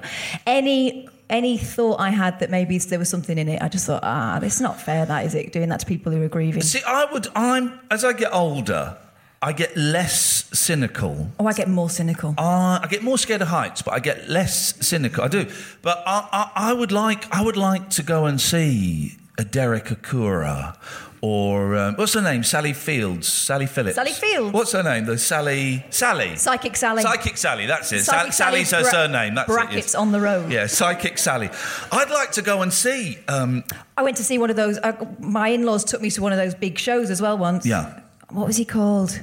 any 0.46 1.08
any 1.30 1.58
thought 1.58 2.00
I 2.00 2.10
had 2.10 2.40
that 2.40 2.50
maybe 2.50 2.78
there 2.78 2.98
was 2.98 3.08
something 3.08 3.38
in 3.38 3.48
it, 3.48 3.62
I 3.62 3.68
just 3.68 3.86
thought, 3.86 4.00
ah, 4.02 4.38
it's 4.42 4.60
not 4.60 4.80
fair. 4.80 5.06
That 5.06 5.26
is 5.26 5.34
it, 5.34 5.52
doing 5.52 5.68
that 5.68 5.80
to 5.80 5.86
people 5.86 6.12
who 6.12 6.22
are 6.22 6.28
grieving. 6.28 6.62
See, 6.62 6.82
I 6.86 7.06
would. 7.12 7.28
I'm 7.34 7.80
as 7.90 8.04
I 8.04 8.12
get 8.12 8.32
older, 8.32 8.96
I 9.42 9.52
get 9.52 9.76
less 9.76 10.48
cynical. 10.58 11.30
Oh, 11.38 11.46
I 11.46 11.52
get 11.52 11.68
more 11.68 11.90
cynical. 11.90 12.34
Uh, 12.38 12.80
I 12.82 12.86
get 12.88 13.02
more 13.02 13.18
scared 13.18 13.42
of 13.42 13.48
heights, 13.48 13.82
but 13.82 13.94
I 13.94 14.00
get 14.00 14.28
less 14.28 14.74
cynical. 14.86 15.24
I 15.24 15.28
do, 15.28 15.46
but 15.82 16.02
I, 16.06 16.28
I, 16.32 16.70
I 16.70 16.72
would 16.72 16.92
like. 16.92 17.32
I 17.34 17.44
would 17.44 17.56
like 17.56 17.90
to 17.90 18.02
go 18.02 18.26
and 18.26 18.40
see 18.40 19.16
a 19.38 19.44
Derek 19.44 19.86
Acorah. 19.86 20.76
Or 21.20 21.76
um, 21.76 21.94
what's 21.96 22.14
her 22.14 22.22
name? 22.22 22.44
Sally 22.44 22.72
Fields, 22.72 23.26
Sally 23.26 23.66
Phillips. 23.66 23.96
Sally 23.96 24.12
Fields? 24.12 24.52
What's 24.52 24.72
her 24.72 24.82
name? 24.82 25.04
The 25.04 25.18
Sally, 25.18 25.84
Sally, 25.90 26.36
Psychic 26.36 26.76
Sally. 26.76 27.02
Psychic 27.02 27.36
Sally. 27.36 27.66
That's 27.66 27.90
it. 27.92 28.04
Psychic 28.04 28.32
Sal- 28.32 28.46
Sally's 28.52 28.70
her 28.70 28.82
bra- 28.82 28.90
surname. 28.90 29.34
That's 29.34 29.48
brackets 29.48 29.94
it. 29.94 29.96
on 29.98 30.12
the 30.12 30.20
road. 30.20 30.52
Yeah, 30.52 30.66
Psychic 30.68 31.18
Sally. 31.18 31.50
I'd 31.90 32.10
like 32.10 32.30
to 32.32 32.42
go 32.42 32.62
and 32.62 32.72
see. 32.72 33.18
Um, 33.26 33.64
I 33.96 34.02
went 34.02 34.16
to 34.18 34.24
see 34.24 34.38
one 34.38 34.50
of 34.50 34.56
those. 34.56 34.78
Uh, 34.78 34.92
my 35.18 35.48
in-laws 35.48 35.84
took 35.84 36.00
me 36.00 36.10
to 36.10 36.22
one 36.22 36.32
of 36.32 36.38
those 36.38 36.54
big 36.54 36.78
shows 36.78 37.10
as 37.10 37.20
well 37.20 37.36
once. 37.36 37.66
yeah. 37.66 38.00
What 38.30 38.46
was 38.46 38.56
he 38.58 38.64
called? 38.64 39.20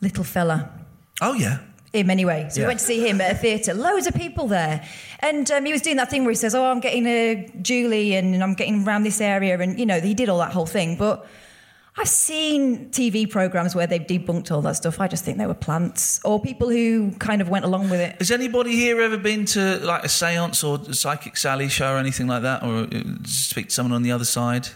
Little 0.00 0.24
fella. 0.24 0.70
Oh 1.22 1.32
yeah. 1.34 1.58
Him 1.96 2.10
anyway. 2.10 2.46
So 2.50 2.60
Yeah. 2.60 2.66
we 2.66 2.68
went 2.68 2.80
to 2.80 2.86
see 2.86 3.06
him 3.08 3.20
at 3.20 3.32
a 3.32 3.34
theatre. 3.34 3.74
Loads 3.74 4.06
of 4.06 4.14
people 4.14 4.46
there, 4.48 4.82
and 5.20 5.50
um, 5.50 5.64
he 5.64 5.72
was 5.72 5.82
doing 5.82 5.96
that 5.96 6.10
thing 6.10 6.22
where 6.24 6.30
he 6.32 6.36
says, 6.36 6.54
"Oh, 6.54 6.64
I'm 6.66 6.80
getting 6.80 7.06
a 7.06 7.48
Julie, 7.62 8.14
and 8.14 8.42
I'm 8.42 8.54
getting 8.54 8.84
around 8.86 9.02
this 9.04 9.20
area," 9.20 9.58
and 9.58 9.78
you 9.78 9.86
know, 9.86 10.00
he 10.00 10.14
did 10.14 10.28
all 10.28 10.38
that 10.38 10.52
whole 10.52 10.66
thing. 10.66 10.96
But 10.96 11.26
I've 11.98 12.08
seen 12.08 12.90
TV 12.90 13.26
programs 13.30 13.74
where 13.74 13.86
they've 13.86 14.06
debunked 14.06 14.50
all 14.52 14.60
that 14.62 14.76
stuff. 14.76 15.00
I 15.00 15.08
just 15.08 15.24
think 15.24 15.38
they 15.38 15.46
were 15.46 15.54
plants 15.54 16.20
or 16.24 16.38
people 16.38 16.68
who 16.68 17.10
kind 17.18 17.40
of 17.40 17.48
went 17.48 17.64
along 17.64 17.88
with 17.88 18.00
it. 18.00 18.16
Has 18.18 18.30
anybody 18.30 18.72
here 18.72 19.00
ever 19.00 19.16
been 19.16 19.46
to 19.46 19.78
like 19.78 20.04
a 20.04 20.08
séance 20.08 20.62
or 20.62 20.78
a 20.90 20.94
Psychic 20.94 21.38
Sally 21.38 21.68
show 21.68 21.94
or 21.94 21.96
anything 21.96 22.26
like 22.26 22.42
that, 22.42 22.62
or 22.62 22.80
uh, 22.84 23.00
speak 23.24 23.68
to 23.68 23.74
someone 23.74 23.94
on 23.94 24.02
the 24.02 24.12
other 24.12 24.26
side? 24.26 24.68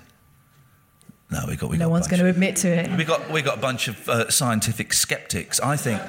No, 1.30 1.40
we 1.46 1.56
got 1.56 1.70
we. 1.70 1.76
No 1.76 1.86
a 1.86 1.90
one's 1.90 2.08
going 2.08 2.20
to 2.20 2.26
admit 2.26 2.56
to 2.56 2.68
it. 2.68 2.90
We 2.96 3.04
got 3.04 3.30
we 3.30 3.42
got 3.42 3.58
a 3.58 3.60
bunch 3.60 3.86
of 3.88 4.08
uh, 4.08 4.30
scientific 4.30 4.92
skeptics. 4.94 5.60
I 5.60 5.76
think 5.76 6.00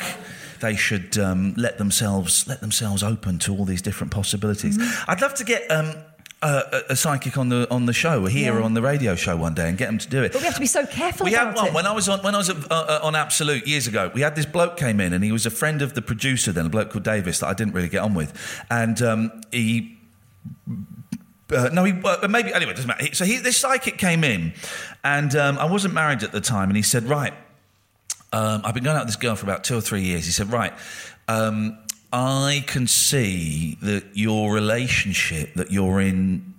they 0.62 0.76
should 0.76 1.18
um, 1.18 1.54
let 1.58 1.78
themselves 1.78 2.48
let 2.48 2.62
themselves 2.62 3.04
open 3.04 3.40
to 3.40 3.56
all 3.56 3.66
these 3.66 3.82
different 3.82 4.12
possibilities. 4.14 4.78
Mm-hmm. 4.78 5.12
I'd 5.12 5.22
love 5.22 5.34
to 5.36 5.44
get 5.44 5.70
um, 5.70 5.94
a, 6.44 6.82
a- 6.90 6.96
psychic 6.96 7.38
on 7.38 7.50
the 7.50 7.68
on 7.70 7.86
the 7.86 7.94
show 7.94 8.26
here 8.26 8.54
Yeah. 8.54 8.60
or 8.60 8.64
on 8.64 8.74
the 8.74 8.82
radio 8.82 9.16
show 9.16 9.36
one 9.38 9.54
day 9.54 9.68
and 9.70 9.78
get 9.78 9.88
them 9.88 9.98
to 10.00 10.10
do 10.10 10.24
it. 10.24 10.32
But 10.32 10.42
we 10.42 10.46
have 10.46 10.56
to 10.56 10.60
be 10.62 10.66
so 10.68 10.86
careful 10.86 11.26
We 11.26 11.34
had 11.34 11.54
one 11.56 11.68
it. 11.68 11.74
when 11.74 11.86
I 11.86 11.92
was 11.92 12.08
on 12.10 12.20
when 12.24 12.34
I 12.34 12.38
was 12.38 12.50
uh, 12.50 12.56
uh, 12.72 13.00
on 13.04 13.14
Absolute 13.16 13.68
years 13.68 13.88
ago. 13.88 14.10
We 14.16 14.22
had 14.22 14.36
this 14.36 14.46
bloke 14.48 14.78
came 14.78 15.00
in 15.00 15.14
and 15.14 15.24
he 15.24 15.32
was 15.32 15.46
a 15.46 15.52
friend 15.52 15.82
of 15.82 15.94
the 15.94 16.02
producer 16.02 16.52
then, 16.52 16.66
a 16.66 16.70
bloke 16.70 16.90
called 16.92 17.04
Davis 17.04 17.40
that 17.40 17.48
I 17.48 17.54
didn't 17.54 17.74
really 17.74 17.90
get 17.90 18.02
on 18.02 18.14
with, 18.16 18.32
and 18.70 19.02
um, 19.02 19.42
he. 19.52 19.98
Uh, 21.54 21.70
no, 21.74 21.84
he 21.84 21.92
uh, 22.06 22.28
maybe 22.30 22.54
anyway. 22.54 22.72
It 22.72 22.76
doesn't 22.76 22.88
matter. 22.88 23.14
So 23.14 23.26
he, 23.26 23.36
this 23.38 23.58
psychic 23.58 23.98
came 23.98 24.24
in, 24.24 24.54
and 25.04 25.36
um, 25.36 25.58
I 25.60 25.66
wasn't 25.66 25.94
married 25.94 26.24
at 26.24 26.32
the 26.32 26.40
time, 26.40 26.70
and 26.70 26.78
he 26.78 26.82
said, 26.82 27.04
"Right, 27.10 27.34
um, 28.34 28.62
I've 28.64 28.74
been 28.74 28.84
going 28.84 28.96
out 28.96 29.06
with 29.06 29.10
this 29.10 29.16
girl 29.16 29.36
for 29.36 29.46
about 29.46 29.64
two 29.64 29.78
or 29.78 29.82
three 29.82 30.04
years." 30.04 30.26
He 30.26 30.32
said, 30.32 30.52
"Right, 30.52 30.74
um, 31.28 31.78
I 32.14 32.64
can 32.68 32.88
see 32.88 33.78
that 33.82 34.06
your 34.14 34.54
relationship 34.54 35.54
that 35.56 35.72
you're 35.72 36.02
in 36.02 36.54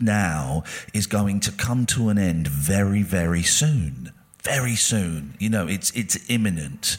now 0.00 0.64
is 0.92 1.06
going 1.06 1.40
to 1.40 1.52
come 1.52 1.86
to 1.86 2.08
an 2.10 2.18
end 2.18 2.46
very, 2.48 3.02
very 3.02 3.42
soon. 3.42 4.12
Very 4.42 4.76
soon. 4.76 5.34
You 5.38 5.50
know, 5.50 5.66
it's 5.66 5.90
it's 5.92 6.18
imminent." 6.28 6.98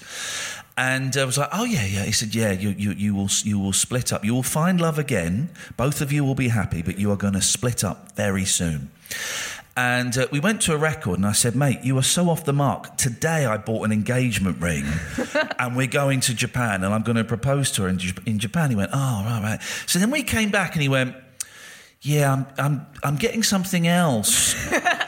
And 0.77 1.15
I 1.15 1.23
was 1.23 1.37
like, 1.37 1.49
"Oh 1.53 1.63
yeah, 1.63 1.85
yeah." 1.85 2.03
He 2.03 2.11
said, 2.11 2.35
"Yeah, 2.35 2.51
you, 2.51 2.69
you 2.71 2.91
you 2.91 3.15
will 3.15 3.29
you 3.43 3.57
will 3.59 3.73
split 3.73 4.11
up. 4.11 4.25
You 4.25 4.33
will 4.33 4.43
find 4.43 4.81
love 4.81 4.99
again. 4.99 5.49
Both 5.77 6.01
of 6.01 6.11
you 6.11 6.25
will 6.25 6.35
be 6.35 6.49
happy, 6.49 6.81
but 6.81 6.99
you 6.99 7.11
are 7.11 7.17
going 7.17 7.33
to 7.33 7.41
split 7.41 7.83
up 7.83 8.15
very 8.15 8.45
soon." 8.45 8.91
And 9.77 10.17
uh, 10.17 10.27
we 10.31 10.39
went 10.39 10.61
to 10.63 10.73
a 10.73 10.77
record, 10.77 11.17
and 11.17 11.25
I 11.25 11.33
said, 11.33 11.53
"Mate, 11.53 11.79
you 11.83 11.97
are 11.97 12.03
so 12.03 12.29
off 12.29 12.45
the 12.45 12.53
mark. 12.53 12.95
Today, 12.95 13.45
I 13.45 13.57
bought 13.57 13.83
an 13.83 13.91
engagement 13.91 14.61
ring, 14.61 14.85
and 15.59 15.75
we're 15.75 15.87
going 15.87 16.21
to 16.21 16.33
Japan, 16.33 16.83
and 16.85 16.93
I'm 16.93 17.03
going 17.03 17.17
to 17.17 17.25
propose 17.25 17.71
to 17.71 17.83
her 17.83 17.89
in, 17.89 17.99
in 18.25 18.39
Japan." 18.39 18.69
He 18.69 18.75
went, 18.77 18.91
"Oh, 18.93 19.23
right, 19.25 19.41
right." 19.43 19.61
So 19.85 19.99
then 19.99 20.11
we 20.11 20.23
came 20.23 20.49
back, 20.49 20.75
and 20.75 20.81
he 20.81 20.87
went, 20.87 21.15
"Yeah, 22.01 22.31
I'm 22.31 22.47
I'm 22.57 22.87
I'm 23.03 23.15
getting 23.17 23.43
something 23.43 23.85
else." 23.85 24.55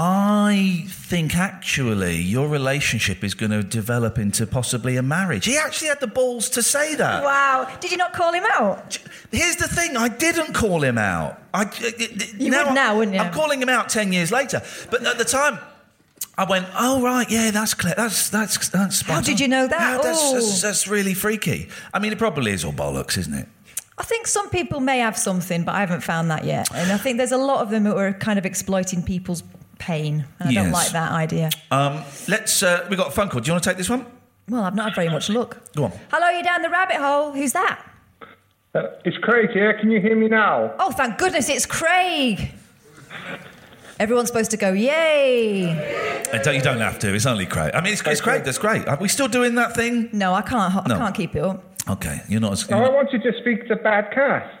I 0.00 0.84
think 0.86 1.34
actually 1.36 2.18
your 2.22 2.46
relationship 2.46 3.24
is 3.24 3.34
going 3.34 3.50
to 3.50 3.64
develop 3.64 4.16
into 4.16 4.46
possibly 4.46 4.96
a 4.96 5.02
marriage. 5.02 5.44
He 5.44 5.58
actually 5.58 5.88
had 5.88 5.98
the 5.98 6.06
balls 6.06 6.48
to 6.50 6.62
say 6.62 6.94
that. 6.94 7.24
Wow. 7.24 7.68
Did 7.80 7.90
you 7.90 7.96
not 7.96 8.12
call 8.12 8.32
him 8.32 8.44
out? 8.52 8.96
Here's 9.32 9.56
the 9.56 9.66
thing: 9.66 9.96
I 9.96 10.06
didn't 10.06 10.52
call 10.52 10.84
him 10.84 10.98
out. 10.98 11.42
I, 11.52 11.62
You 12.38 12.50
would 12.50 12.54
I'm- 12.54 12.74
now, 12.74 12.96
wouldn't 12.96 13.16
you? 13.16 13.20
I'm 13.20 13.32
calling 13.32 13.60
him 13.60 13.68
out 13.68 13.88
ten 13.88 14.12
years 14.12 14.30
later, 14.30 14.62
but 14.90 15.04
at 15.04 15.18
the 15.18 15.24
time. 15.24 15.58
I 16.36 16.44
went, 16.44 16.66
oh 16.76 17.02
right, 17.02 17.28
yeah, 17.28 17.50
that's 17.50 17.74
clear. 17.74 17.94
That's 17.96 18.30
that's 18.30 18.68
that's. 18.68 19.00
How 19.00 19.20
did 19.20 19.40
you 19.40 19.48
know 19.48 19.66
that? 19.66 20.02
That's, 20.02 20.32
that's, 20.32 20.62
that's 20.62 20.86
really 20.88 21.14
freaky. 21.14 21.68
I 21.92 21.98
mean, 21.98 22.12
it 22.12 22.18
probably 22.18 22.52
is 22.52 22.64
all 22.64 22.72
bollocks, 22.72 23.18
isn't 23.18 23.34
it? 23.34 23.48
I 23.98 24.04
think 24.04 24.28
some 24.28 24.48
people 24.50 24.78
may 24.78 24.98
have 24.98 25.18
something, 25.18 25.64
but 25.64 25.74
I 25.74 25.80
haven't 25.80 26.02
found 26.02 26.30
that 26.30 26.44
yet. 26.44 26.72
And 26.72 26.92
I 26.92 26.96
think 26.96 27.18
there's 27.18 27.32
a 27.32 27.36
lot 27.36 27.62
of 27.62 27.70
them 27.70 27.84
who 27.84 27.96
are 27.96 28.12
kind 28.12 28.38
of 28.38 28.46
exploiting 28.46 29.02
people's 29.02 29.42
pain. 29.78 30.24
And 30.40 30.48
I 30.50 30.52
don't 30.54 30.70
like 30.72 30.90
that 30.90 31.12
idea. 31.12 31.50
Um, 31.70 32.02
let's. 32.28 32.62
Uh, 32.62 32.86
we 32.90 32.96
got 32.96 33.08
a 33.08 33.10
phone 33.10 33.28
call. 33.28 33.40
Do 33.40 33.48
you 33.48 33.52
want 33.54 33.62
to 33.64 33.70
take 33.70 33.76
this 33.78 33.88
one? 33.90 34.06
Well, 34.48 34.64
I've 34.64 34.74
not 34.74 34.86
had 34.86 34.94
very 34.94 35.08
much 35.10 35.28
luck. 35.28 35.58
Go 35.74 35.84
on. 35.84 35.92
Hello, 36.10 36.28
you're 36.30 36.42
down 36.42 36.62
the 36.62 36.70
rabbit 36.70 36.96
hole. 36.96 37.32
Who's 37.32 37.52
that? 37.52 37.84
Uh, 38.74 38.82
it's 39.04 39.16
Craig 39.18 39.50
here. 39.50 39.78
Can 39.78 39.90
you 39.90 40.00
hear 40.00 40.16
me 40.16 40.28
now? 40.28 40.72
Oh, 40.78 40.90
thank 40.90 41.18
goodness, 41.18 41.48
it's 41.48 41.66
Craig. 41.66 42.50
Everyone's 43.98 44.28
supposed 44.28 44.50
to 44.52 44.56
go, 44.56 44.72
yay. 44.72 46.22
Uh, 46.32 46.38
don't- 46.42 46.54
you 46.54 46.62
don't 46.62 46.78
have 46.80 46.98
to. 47.00 47.12
It's 47.14 47.26
only 47.26 47.46
Craig. 47.46 47.72
I 47.74 47.80
mean, 47.80 47.92
it's, 47.92 48.02
it's 48.06 48.20
Craig. 48.20 48.44
That's 48.44 48.58
great. 48.58 48.86
Are 48.86 48.96
we 48.96 49.08
still 49.08 49.26
doing 49.26 49.56
that 49.56 49.74
thing? 49.74 50.08
No, 50.12 50.32
I 50.34 50.42
can't. 50.42 50.74
I 50.76 50.82
No. 50.86 50.96
can't 50.98 51.14
keep 51.14 51.34
it 51.34 51.42
up. 51.42 51.64
Okay, 51.90 52.20
you're 52.28 52.40
not. 52.40 52.52
As, 52.52 52.70
No, 52.70 52.84
I 52.84 52.90
wanted 52.90 53.22
to 53.24 53.32
speak 53.40 53.66
to 53.68 53.76
Bad 53.76 54.12
Cat. 54.12 54.52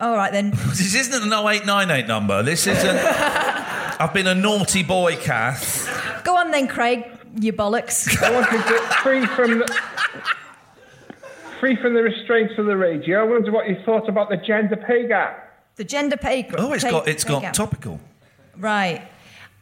All 0.00 0.16
right 0.16 0.32
then. 0.32 0.50
This 0.68 0.94
isn't 0.94 1.22
an 1.22 1.32
0898 1.32 2.06
number. 2.08 2.42
This 2.42 2.66
isn't. 2.66 2.98
I've 4.00 4.14
been 4.14 4.26
a 4.26 4.34
naughty 4.34 4.82
boy, 4.82 5.16
Kath. 5.16 6.22
Go 6.24 6.36
on 6.36 6.50
then, 6.50 6.68
Craig. 6.68 7.04
You 7.40 7.52
bollocks. 7.52 8.20
I 8.22 8.30
wanted 8.32 8.62
to 8.64 8.78
free 9.02 9.26
from 9.26 9.58
the, 9.58 9.80
free 11.60 11.76
from 11.76 11.94
the 11.94 12.02
restraints 12.02 12.54
of 12.58 12.66
the 12.66 12.76
radio. 12.76 13.20
I 13.20 13.24
wonder 13.24 13.50
what 13.52 13.68
you 13.68 13.76
thought 13.84 14.08
about 14.08 14.28
the 14.28 14.36
gender 14.36 14.76
pay 14.76 15.06
gap. 15.08 15.44
The 15.76 15.84
gender 15.84 16.16
pay. 16.16 16.42
gr- 16.42 16.56
Oh, 16.58 16.72
it's 16.72 16.84
pay- 16.84 16.90
got 16.90 17.08
it's 17.08 17.24
pay 17.24 17.30
got 17.30 17.42
gap. 17.42 17.52
topical. 17.54 18.00
Right. 18.56 19.02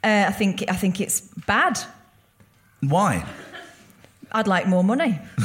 Uh, 0.04 0.24
I 0.28 0.32
think 0.32 0.64
I 0.68 0.74
think 0.74 1.00
it's 1.00 1.20
bad. 1.46 1.78
Why? 2.80 3.24
I'd 4.32 4.46
like 4.46 4.66
more 4.66 4.84
money. 4.84 5.18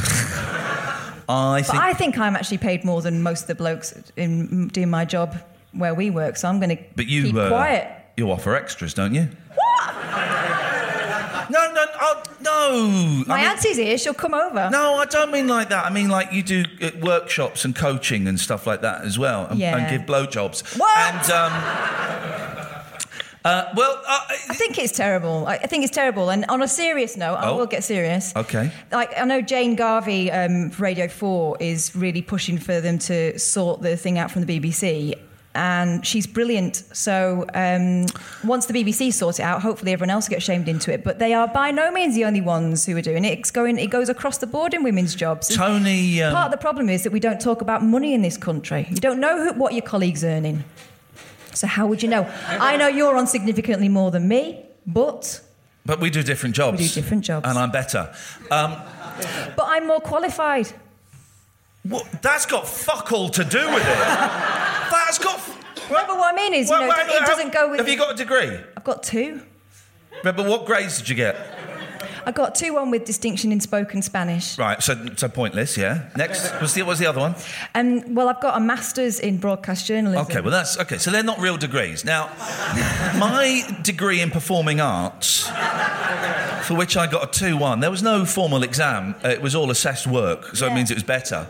I 1.29 1.61
But 1.61 1.65
think. 1.71 1.83
I 1.83 1.93
think 1.93 2.17
I'm 2.17 2.35
actually 2.35 2.57
paid 2.57 2.83
more 2.83 3.01
than 3.01 3.23
most 3.23 3.43
of 3.43 3.47
the 3.47 3.55
blokes 3.55 3.93
in 4.17 4.67
doing 4.69 4.89
my 4.89 5.05
job 5.05 5.37
where 5.71 5.93
we 5.93 6.09
work. 6.09 6.35
So 6.35 6.49
I'm 6.49 6.59
going 6.59 6.75
to 6.77 6.83
but 6.95 7.07
you 7.07 7.23
keep 7.23 7.35
uh, 7.35 7.47
quiet. 7.49 7.87
You 8.17 8.29
offer 8.31 8.55
extras, 8.55 8.93
don't 8.93 9.13
you? 9.13 9.27
What? 9.55 9.95
No, 11.49 11.71
no, 11.73 11.85
oh, 11.99 12.23
no. 12.41 13.23
My 13.27 13.35
I 13.35 13.41
mean- 13.41 13.49
auntie's 13.51 13.77
here. 13.77 13.97
She'll 13.97 14.13
come 14.13 14.33
over. 14.33 14.69
No, 14.71 14.95
I 14.95 15.05
don't 15.05 15.31
mean 15.31 15.47
like 15.47 15.69
that. 15.69 15.85
I 15.85 15.89
mean 15.89 16.07
like 16.09 16.31
you 16.31 16.43
do 16.43 16.63
uh, 16.81 16.91
workshops 17.01 17.65
and 17.65 17.75
coaching 17.75 18.27
and 18.27 18.39
stuff 18.39 18.65
like 18.65 18.81
that 18.81 19.01
as 19.03 19.19
well, 19.19 19.47
and, 19.47 19.59
Yeah. 19.59 19.75
and 19.77 19.89
give 19.89 20.07
blowjobs. 20.07 20.77
What? 20.79 20.97
And 20.97 21.31
um, 21.31 21.51
uh, 23.43 23.65
well, 23.75 24.01
uh, 24.07 24.19
I 24.49 24.53
think 24.53 24.77
it's 24.77 24.93
terrible. 24.95 25.45
I 25.47 25.55
I 25.55 25.67
think 25.67 25.83
it's 25.83 25.93
terrible. 25.95 26.29
And 26.29 26.45
on 26.47 26.61
a 26.61 26.67
serious 26.67 27.17
note, 27.17 27.35
I 27.35 27.49
Oh. 27.49 27.57
will 27.57 27.65
get 27.65 27.83
serious. 27.83 28.33
okay. 28.35 28.71
Like 28.91 29.11
I 29.19 29.25
know 29.25 29.41
Jane 29.41 29.75
Garvey 29.75 30.31
um, 30.31 30.69
for 30.69 30.83
Radio 30.83 31.07
Four 31.09 31.57
is 31.59 31.93
really 31.95 32.21
pushing 32.21 32.59
for 32.59 32.79
them 32.79 32.97
to 32.99 33.37
sort 33.39 33.81
the 33.81 33.97
thing 33.97 34.17
out 34.19 34.31
from 34.31 34.45
the 34.45 34.59
BBC, 34.59 35.15
and 35.53 36.05
she's 36.05 36.25
brilliant. 36.27 36.77
So 36.93 37.45
um, 37.53 38.05
once 38.43 38.65
the 38.67 38.73
BBC 38.73 39.11
sort 39.13 39.39
it 39.39 39.43
out, 39.43 39.61
hopefully 39.61 39.91
everyone 39.91 40.09
else 40.09 40.27
will 40.27 40.35
get 40.35 40.43
shamed 40.43 40.67
into 40.67 40.93
it. 40.93 41.03
But 41.03 41.19
they 41.19 41.33
are 41.33 41.47
by 41.47 41.71
no 41.71 41.91
means 41.91 42.15
the 42.15 42.25
only 42.25 42.41
ones 42.41 42.85
who 42.85 42.95
are 42.97 43.01
doing 43.01 43.25
it. 43.25 43.39
It's 43.39 43.51
going. 43.51 43.77
It 43.77 43.87
goes 43.89 44.09
across 44.09 44.37
the 44.37 44.47
board 44.47 44.73
in 44.73 44.83
women's 44.83 45.15
jobs. 45.15 45.53
Tony. 45.53 46.21
Um, 46.21 46.33
Part 46.33 46.45
of 46.45 46.51
the 46.51 46.57
problem 46.61 46.89
is 46.89 47.03
that 47.03 47.11
we 47.11 47.19
don't 47.19 47.41
talk 47.41 47.61
about 47.61 47.83
money 47.83 48.13
in 48.13 48.21
this 48.21 48.37
country. 48.37 48.87
You 48.89 48.97
don't 48.97 49.19
know 49.19 49.45
who, 49.45 49.59
what 49.59 49.73
your 49.73 49.83
colleague's 49.83 50.23
earning. 50.23 50.63
So 51.53 51.67
how 51.67 51.85
would 51.87 52.01
you 52.01 52.07
know? 52.09 52.23
I 52.47 52.77
know 52.77 52.87
you're 52.87 53.17
on 53.17 53.27
significantly 53.27 53.89
more 53.89 54.09
than 54.09 54.27
me, 54.27 54.65
but 54.87 55.41
but 55.85 55.99
we 55.99 56.09
do 56.09 56.23
different 56.23 56.55
jobs. 56.55 56.79
We 56.79 56.87
do 56.87 56.93
different 56.93 57.23
jobs. 57.25 57.47
and 57.47 57.57
I'm 57.57 57.71
better. 57.71 58.13
Um, 58.49 58.77
but 59.57 59.65
I'm 59.65 59.87
more 59.87 59.99
qualified. 59.99 60.67
what, 61.83 62.05
that's 62.21 62.45
got 62.45 62.67
fuck 62.67 63.11
all 63.11 63.29
to 63.29 63.43
do 63.43 63.65
with 63.67 63.83
it. 63.85 64.67
that's 64.91 65.17
got. 65.19 65.39
But 65.89 66.07
what 66.07 66.33
I 66.33 66.35
mean 66.35 66.53
is, 66.53 66.69
you 66.69 66.75
Wait, 66.75 66.81
know, 66.87 66.89
wait, 66.89 67.07
it 67.07 67.25
doesn't 67.25 67.51
go 67.53 67.69
with. 67.69 67.79
Have 67.79 67.89
you 67.89 67.97
got 67.97 68.13
a 68.13 68.15
degree? 68.15 68.57
I've 68.77 68.83
got 68.83 69.03
two. 69.03 69.41
But 70.23 70.37
what 70.37 70.65
grades 70.65 70.97
did 70.99 71.09
you 71.09 71.15
get? 71.15 71.35
I 72.23 72.31
got 72.31 72.53
two 72.53 72.75
one 72.75 72.91
with 72.91 73.05
distinction 73.05 73.51
in 73.51 73.59
spoken 73.59 74.03
Spanish. 74.03 74.55
Right, 74.57 74.81
so 74.83 75.07
so 75.15 75.27
pointless, 75.27 75.75
yeah. 75.75 76.09
Next, 76.15 76.51
what's 76.61 76.73
the 76.75 76.83
what's 76.83 76.99
the 76.99 77.07
other 77.07 77.19
one? 77.19 77.33
And 77.73 78.15
well, 78.15 78.29
I've 78.29 78.39
got 78.41 78.55
a 78.57 78.59
master's 78.59 79.19
in 79.19 79.37
broadcast 79.37 79.87
journalism. 79.87 80.25
Okay, 80.25 80.39
well 80.39 80.51
that's 80.51 80.77
okay. 80.77 80.99
So 80.99 81.09
they're 81.09 81.23
not 81.23 81.39
real 81.39 81.57
degrees. 81.57 82.05
Now, 82.05 82.29
my 83.17 83.63
degree 83.81 84.21
in 84.21 84.29
performing 84.29 84.79
arts, 84.79 85.47
for 86.67 86.75
which 86.75 86.95
I 86.95 87.07
got 87.07 87.23
a 87.35 87.39
two-one, 87.39 87.79
there 87.79 87.91
was 87.91 88.03
no 88.03 88.23
formal 88.25 88.61
exam. 88.61 89.15
Uh, 89.25 89.29
It 89.29 89.41
was 89.41 89.55
all 89.55 89.71
assessed 89.71 90.05
work, 90.05 90.55
so 90.55 90.65
it 90.67 90.69
Yeah. 90.69 90.75
means 90.75 90.91
it 90.91 90.95
was 90.95 91.03
better. 91.03 91.47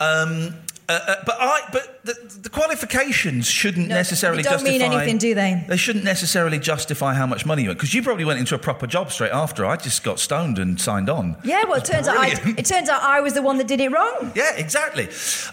Um, 0.00 0.54
uh, 0.88 0.92
uh, 0.92 1.14
but 1.24 1.36
I, 1.40 1.60
but 1.72 2.04
the, 2.04 2.38
the 2.42 2.48
qualifications 2.50 3.46
shouldn't 3.46 3.88
No, 3.88 3.94
necessarily 3.94 4.42
they 4.42 4.50
don't 4.50 4.60
justify. 4.64 4.70
mean 4.72 4.82
anything, 4.82 5.18
do 5.18 5.34
they? 5.34 5.64
They 5.66 5.76
shouldn't 5.76 6.04
necessarily 6.04 6.58
justify 6.58 7.14
how 7.14 7.26
much 7.26 7.46
money 7.46 7.62
you 7.62 7.70
earn 7.70 7.76
because 7.76 7.94
you 7.94 8.02
probably 8.02 8.24
went 8.24 8.38
into 8.40 8.54
a 8.54 8.58
proper 8.58 8.86
job 8.86 9.10
straight 9.10 9.32
after. 9.32 9.64
I 9.64 9.76
just 9.76 10.02
got 10.04 10.20
stoned 10.20 10.58
and 10.58 10.80
signed 10.80 11.08
on. 11.08 11.36
Yeah, 11.44 11.64
well, 11.64 11.74
it 11.78 11.84
turns 11.86 12.06
out 12.08 12.18
I, 12.18 12.28
it 12.58 12.66
turns 12.66 12.88
out 12.88 13.02
I 13.02 13.20
was 13.20 13.32
the 13.34 13.42
one 13.42 13.56
that 13.58 13.66
did 13.66 13.80
it 13.80 13.90
wrong. 13.90 14.32
Yeah, 14.34 14.54
exactly. 14.56 15.08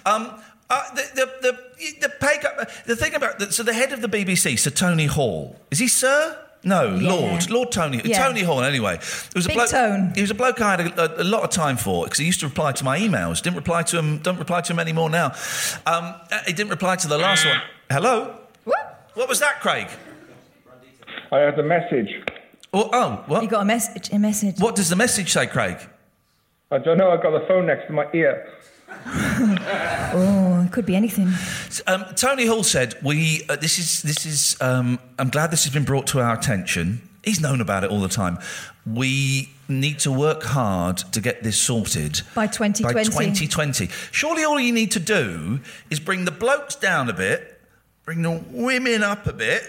Um, 0.05 0.31
uh, 0.69 0.95
the, 0.95 1.01
the, 1.15 1.25
the, 1.41 1.59
the 2.01 2.09
pay 2.09 2.39
the 2.85 2.95
thing 2.95 3.13
about 3.15 3.39
the, 3.39 3.51
so 3.51 3.63
the 3.63 3.73
head 3.73 3.91
of 3.93 4.01
the 4.01 4.07
BBC, 4.07 4.57
Sir 4.59 4.69
Tony 4.69 5.05
Hall, 5.05 5.55
is 5.69 5.79
he 5.79 5.87
Sir? 5.87 6.37
No, 6.63 6.95
Yeah. 6.95 7.09
Lord, 7.09 7.49
Lord 7.49 7.71
Tony, 7.71 8.01
Yeah. 8.03 8.25
Tony 8.25 8.41
Horn. 8.41 8.63
Anyway, 8.65 8.95
it 8.95 9.33
was 9.35 9.47
Big 9.47 9.55
a 9.55 9.59
bloke. 9.59 9.69
Tone. 9.69 10.11
He 10.15 10.21
was 10.21 10.29
a 10.31 10.35
bloke 10.35 10.61
I 10.61 10.71
had 10.71 10.81
a, 10.97 11.19
a, 11.19 11.23
a 11.23 11.25
lot 11.25 11.43
of 11.43 11.49
time 11.49 11.77
for 11.77 12.03
because 12.03 12.19
he 12.19 12.25
used 12.25 12.39
to 12.41 12.47
reply 12.47 12.71
to 12.73 12.83
my 12.83 12.99
emails. 12.99 13.41
Didn't 13.41 13.55
reply 13.55 13.83
to 13.83 13.97
him. 13.97 14.19
Don't 14.19 14.37
reply 14.37 14.61
to 14.61 14.73
him 14.73 14.79
anymore 14.79 15.09
now. 15.09 15.27
Um, 15.85 16.15
uh, 16.31 16.39
he 16.45 16.53
didn't 16.53 16.69
reply 16.69 16.95
to 16.97 17.07
the 17.07 17.17
last 17.17 17.45
one. 17.45 17.61
Hello. 17.89 18.37
What? 18.63 19.09
What 19.15 19.27
was 19.27 19.39
that, 19.39 19.59
Craig? 19.61 19.87
I 21.31 21.39
had 21.39 21.57
a 21.57 21.63
message. 21.63 22.09
Oh, 22.73 22.89
oh 22.93 23.41
You 23.41 23.47
got 23.47 23.61
a 23.61 23.65
message. 23.65 24.11
A 24.13 24.19
message. 24.19 24.59
What 24.59 24.75
does 24.75 24.89
the 24.89 24.95
message 24.95 25.31
say, 25.31 25.47
Craig? 25.47 25.77
I 26.69 26.77
don't 26.77 26.97
know. 26.97 27.11
I 27.11 27.17
got 27.21 27.31
the 27.31 27.45
phone 27.47 27.65
next 27.65 27.87
to 27.87 27.93
my 27.93 28.05
ear. 28.13 28.47
Oh, 30.13 30.63
it 30.65 30.73
could 30.73 30.85
be 30.85 30.95
anything. 30.95 31.29
Um, 31.87 32.03
Tony 32.15 32.45
Hall 32.45 32.63
said, 32.63 32.95
"We 33.01 33.43
uh, 33.47 33.55
this 33.55 33.79
is 33.79 34.01
this 34.01 34.25
is. 34.25 34.57
Um, 34.61 34.99
I'm 35.17 35.29
glad 35.29 35.51
this 35.51 35.63
has 35.63 35.73
been 35.73 35.85
brought 35.85 36.07
to 36.07 36.19
our 36.19 36.33
attention. 36.37 37.01
He's 37.23 37.39
known 37.39 37.61
about 37.61 37.85
it 37.85 37.91
all 37.91 38.01
the 38.01 38.09
time. 38.09 38.37
We 38.85 39.49
need 39.69 39.99
to 39.99 40.11
work 40.11 40.43
hard 40.43 40.97
to 40.97 41.21
get 41.21 41.43
this 41.43 41.57
sorted 41.57 42.21
By 42.35 42.47
2020. 42.47 42.93
By 42.93 43.03
2020. 43.03 43.87
Surely 44.11 44.43
all 44.43 44.59
you 44.59 44.73
need 44.73 44.91
to 44.91 44.99
do 44.99 45.61
is 45.89 45.99
bring 45.99 46.25
the 46.25 46.31
blokes 46.31 46.75
down 46.75 47.09
a 47.09 47.13
bit, 47.13 47.61
bring 48.03 48.21
the 48.23 48.43
women 48.51 49.01
up 49.03 49.27
a 49.27 49.33
bit, 49.33 49.63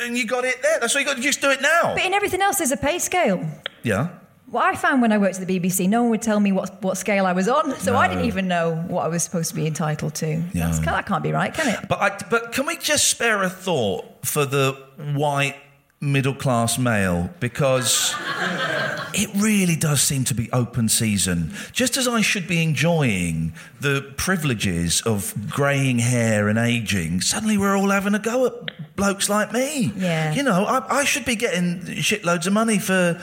and 0.00 0.16
you 0.16 0.26
got 0.26 0.44
it 0.44 0.60
there. 0.62 0.80
That's 0.80 0.94
all 0.94 1.02
you 1.02 1.06
got 1.06 1.16
to 1.16 1.22
just 1.22 1.40
do 1.40 1.50
it 1.50 1.60
now. 1.60 1.94
But 1.94 2.04
in 2.04 2.14
everything 2.14 2.40
else, 2.42 2.58
there's 2.58 2.72
a 2.72 2.76
pay 2.76 2.98
scale. 2.98 3.46
Yeah. 3.82 4.08
What 4.52 4.66
I 4.66 4.76
found 4.76 5.00
when 5.00 5.12
I 5.12 5.18
worked 5.18 5.40
at 5.40 5.46
the 5.46 5.58
BBC, 5.58 5.88
no 5.88 6.02
one 6.02 6.10
would 6.10 6.20
tell 6.20 6.38
me 6.38 6.52
what, 6.52 6.82
what 6.82 6.98
scale 6.98 7.24
I 7.24 7.32
was 7.32 7.48
on, 7.48 7.74
so 7.80 7.96
I 7.96 8.06
didn't 8.06 8.26
even 8.26 8.48
know 8.48 8.74
what 8.86 9.06
I 9.06 9.08
was 9.08 9.22
supposed 9.22 9.48
to 9.48 9.54
be 9.54 9.66
entitled 9.66 10.14
to. 10.16 10.26
Yeah. 10.26 10.66
That's, 10.66 10.78
that 10.80 11.06
can't 11.06 11.22
be 11.22 11.32
right, 11.32 11.54
can 11.54 11.68
it? 11.68 11.88
But 11.88 12.00
I, 12.02 12.18
but 12.28 12.52
can 12.52 12.66
we 12.66 12.76
just 12.76 13.08
spare 13.08 13.42
a 13.42 13.48
thought 13.48 14.26
for 14.26 14.44
the 14.44 14.72
white 15.14 15.56
middle 16.02 16.34
class 16.34 16.78
male 16.78 17.30
because 17.40 18.14
it 19.14 19.30
really 19.36 19.76
does 19.76 20.02
seem 20.02 20.24
to 20.24 20.34
be 20.34 20.50
open 20.52 20.88
season. 20.88 21.54
Just 21.72 21.96
as 21.96 22.06
I 22.08 22.20
should 22.20 22.48
be 22.48 22.62
enjoying 22.62 23.54
the 23.80 24.12
privileges 24.16 25.00
of 25.02 25.32
greying 25.48 26.00
hair 26.00 26.48
and 26.48 26.58
aging, 26.58 27.20
suddenly 27.20 27.56
we're 27.56 27.76
all 27.76 27.88
having 27.88 28.14
a 28.14 28.18
go 28.18 28.46
at 28.46 28.96
blokes 28.96 29.30
like 29.30 29.52
me. 29.52 29.92
Yeah. 29.96 30.34
You 30.34 30.42
know, 30.42 30.64
I, 30.64 30.98
I 30.98 31.04
should 31.04 31.24
be 31.24 31.36
getting 31.36 31.80
shitloads 31.80 32.46
of 32.46 32.52
money 32.52 32.78
for. 32.78 33.18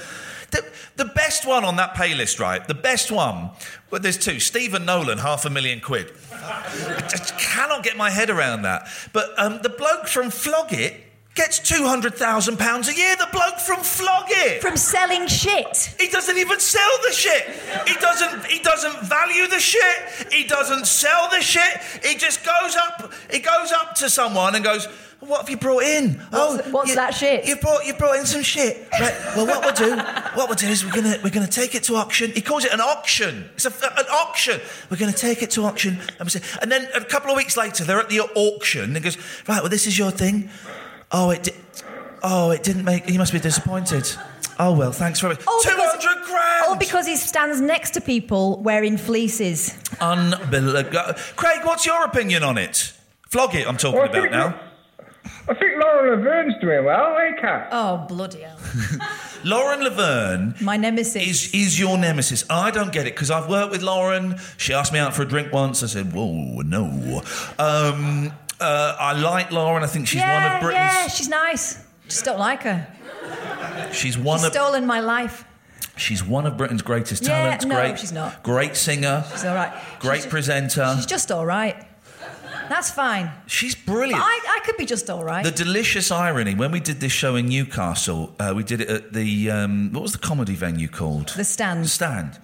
The, 0.51 0.65
the 0.95 1.05
best 1.05 1.45
one 1.45 1.63
on 1.63 1.75
that 1.77 1.93
pay 1.93 2.13
list, 2.15 2.39
right? 2.39 2.65
The 2.67 2.73
best 2.73 3.11
one. 3.11 3.51
Well, 3.91 4.01
there's 4.01 4.17
two. 4.17 4.39
Stephen 4.39 4.85
Nolan, 4.85 5.19
half 5.19 5.45
a 5.45 5.49
million 5.49 5.79
quid. 5.79 6.11
I 6.33 7.07
just 7.09 7.37
cannot 7.37 7.83
get 7.83 7.97
my 7.97 8.09
head 8.09 8.29
around 8.29 8.63
that. 8.63 8.87
But 9.13 9.33
um, 9.37 9.59
the 9.61 9.69
bloke 9.69 10.07
from 10.07 10.29
Flog 10.29 10.73
It 10.73 11.08
gets 11.39 11.57
two 11.59 11.87
hundred 11.87 12.15
thousand 12.15 12.59
pounds 12.59 12.89
a 12.89 12.93
year. 12.95 13.15
The 13.15 13.29
bloke 13.31 13.59
from 13.59 13.77
Flog 13.81 14.25
It. 14.27 14.61
From 14.61 14.75
selling 14.75 15.25
shit. 15.27 15.95
He 15.97 16.09
doesn't 16.09 16.37
even 16.37 16.59
sell 16.59 16.91
the 17.07 17.13
shit. 17.13 17.43
He 17.87 17.95
doesn't. 17.95 18.45
He 18.45 18.59
doesn't 18.59 19.03
value 19.03 19.47
the 19.47 19.59
shit. 19.59 20.27
He 20.31 20.43
doesn't 20.43 20.85
sell 20.85 21.29
the 21.31 21.39
shit. 21.41 21.77
He 22.03 22.15
just 22.17 22.45
goes 22.45 22.75
up. 22.75 23.13
He 23.31 23.39
goes 23.39 23.71
up 23.71 23.95
to 23.95 24.09
someone 24.09 24.55
and 24.55 24.63
goes. 24.63 24.87
What 25.21 25.41
have 25.41 25.49
you 25.49 25.57
brought 25.57 25.83
in? 25.83 26.13
What's- 26.29 26.65
oh, 26.67 26.71
what's 26.71 26.95
that 26.95 27.13
shit?" 27.13 27.45
You 27.45 27.57
brought 27.57 27.85
you 27.85 27.93
brought 27.93 28.17
in 28.19 28.25
some 28.25 28.41
shit. 28.41 28.87
Right. 28.99 29.13
Well, 29.35 29.45
what 29.47 29.59
we'll 29.65 29.73
do, 29.89 29.97
what 30.37 30.47
we'll 30.47 30.55
do 30.55 30.67
is 30.67 30.85
we're 30.85 30.93
gonna 30.93 31.19
we're 31.21 31.29
gonna 31.29 31.45
take 31.61 31.75
it 31.75 31.83
to 31.83 31.95
auction. 31.95 32.31
He 32.31 32.39
calls 32.41 32.63
it 32.63 32.71
an 32.71 32.79
auction. 32.79 33.49
It's 33.55 33.65
a, 33.65 33.69
an 33.69 34.05
auction. 34.23 34.61
We're 34.89 34.95
gonna 34.95 35.11
take 35.11 35.43
it 35.43 35.51
to 35.51 35.65
auction, 35.65 35.99
and, 36.19 36.25
we 36.25 36.29
say, 36.29 36.41
and 36.61 36.71
then 36.71 36.87
a 36.95 37.03
couple 37.03 37.31
of 37.31 37.35
weeks 37.35 37.57
later, 37.57 37.83
they're 37.83 37.99
at 37.99 38.07
the 38.07 38.21
auction. 38.21 38.83
And 38.85 38.95
he 38.95 39.01
goes, 39.01 39.17
right. 39.45 39.59
Well, 39.61 39.69
this 39.69 39.87
is 39.87 39.97
your 39.97 40.11
thing. 40.11 40.49
Oh, 41.11 41.31
it. 41.31 41.43
Di- 41.43 41.83
oh, 42.23 42.51
it 42.51 42.63
didn't 42.63 42.85
make. 42.85 43.09
He 43.09 43.17
must 43.17 43.33
be 43.33 43.39
disappointed. 43.39 44.09
Oh 44.59 44.73
well, 44.73 44.91
thanks 44.91 45.19
very 45.21 45.33
much. 45.35 45.47
All 45.47 45.59
Two 45.61 45.69
because- 45.69 46.05
grand. 46.25 46.65
All 46.67 46.75
because 46.75 47.07
he 47.07 47.15
stands 47.15 47.59
next 47.61 47.91
to 47.91 48.01
people 48.01 48.61
wearing 48.61 48.97
fleeces. 48.97 49.73
Unbelievable. 50.01 51.13
Craig, 51.35 51.61
what's 51.63 51.85
your 51.85 52.03
opinion 52.05 52.43
on 52.43 52.57
it? 52.57 52.93
Flog 53.29 53.55
it. 53.55 53.67
I'm 53.67 53.77
talking 53.77 53.99
Well, 53.99 54.09
about 54.09 54.31
now. 54.31 54.59
I 55.47 55.53
think 55.55 55.81
Lauren 55.81 56.19
Laverne's 56.19 56.55
doing 56.61 56.85
well, 56.85 57.17
eh, 57.17 57.31
Kath? 57.41 57.69
Oh, 57.71 58.05
bloody 58.07 58.41
hell. 58.41 58.57
Lauren 59.43 59.83
Laverne 59.83 60.53
My 60.61 60.77
nemesis. 60.77 61.27
is 61.27 61.53
is 61.53 61.79
your 61.79 61.97
nemesis. 61.97 62.43
I 62.49 62.69
don't 62.71 62.91
get 62.91 63.07
it 63.07 63.15
because 63.15 63.31
I've 63.31 63.49
worked 63.49 63.71
with 63.71 63.81
Lauren. 63.81 64.37
She 64.57 64.73
asked 64.73 64.93
me 64.93 64.99
out 64.99 65.15
for 65.15 65.23
a 65.23 65.27
drink 65.27 65.51
once. 65.53 65.81
I 65.81 65.87
said, 65.87 66.13
"Whoa, 66.13 66.61
no." 66.61 67.21
Um, 67.57 68.31
uh, 68.59 68.95
I 68.99 69.13
like 69.13 69.51
Lauren. 69.51 69.83
I 69.83 69.87
think 69.87 70.07
she's 70.07 70.21
yeah, 70.21 70.33
one 70.49 70.55
of 70.55 70.61
Britain's. 70.61 70.93
yeah, 70.93 71.07
she's 71.07 71.29
nice. 71.29 71.83
Just 72.07 72.25
don't 72.25 72.39
like 72.39 72.63
her. 72.63 72.87
She's 73.93 74.17
one 74.17 74.39
She's 74.39 74.47
of 74.47 74.53
stolen 74.53 74.85
my 74.85 74.99
life. 74.99 75.45
she's 75.95 76.23
one 76.23 76.45
of 76.45 76.57
Britain's 76.57 76.81
greatest 76.81 77.23
Yeah, 77.23 77.43
talents. 77.43 77.65
no, 77.65 77.75
great, 77.75 77.99
she's 77.99 78.11
not. 78.11 78.43
Great 78.43 78.75
singer. 78.75 79.25
She's 79.31 79.45
all 79.45 79.55
right. 79.55 79.71
Great 79.99 80.21
She's, 80.23 80.25
presenter. 80.31 80.93
she's 80.95 81.05
just 81.05 81.31
all 81.31 81.45
right. 81.45 81.85
That's 82.69 82.91
fine. 82.91 83.31
She's 83.47 83.73
brilliant. 83.73 84.21
I, 84.23 84.57
I 84.57 84.59
could 84.65 84.77
be 84.77 84.85
just 84.85 85.09
all 85.09 85.23
right. 85.23 85.43
The 85.43 85.49
delicious 85.51 86.11
irony 86.11 86.53
when 86.53 86.71
we 86.71 86.79
did 86.79 86.99
this 86.99 87.11
show 87.11 87.35
in 87.35 87.47
Newcastle, 87.47 88.35
uh, 88.39 88.53
we 88.55 88.63
did 88.63 88.81
it 88.81 88.89
at 88.89 89.13
the 89.13 89.49
um, 89.49 89.91
what 89.91 90.03
was 90.03 90.11
the 90.11 90.19
comedy 90.19 90.53
venue 90.53 90.87
called? 90.87 91.29
The 91.29 91.43
Stand. 91.43 91.85
The 91.85 91.89
stand. 91.89 92.39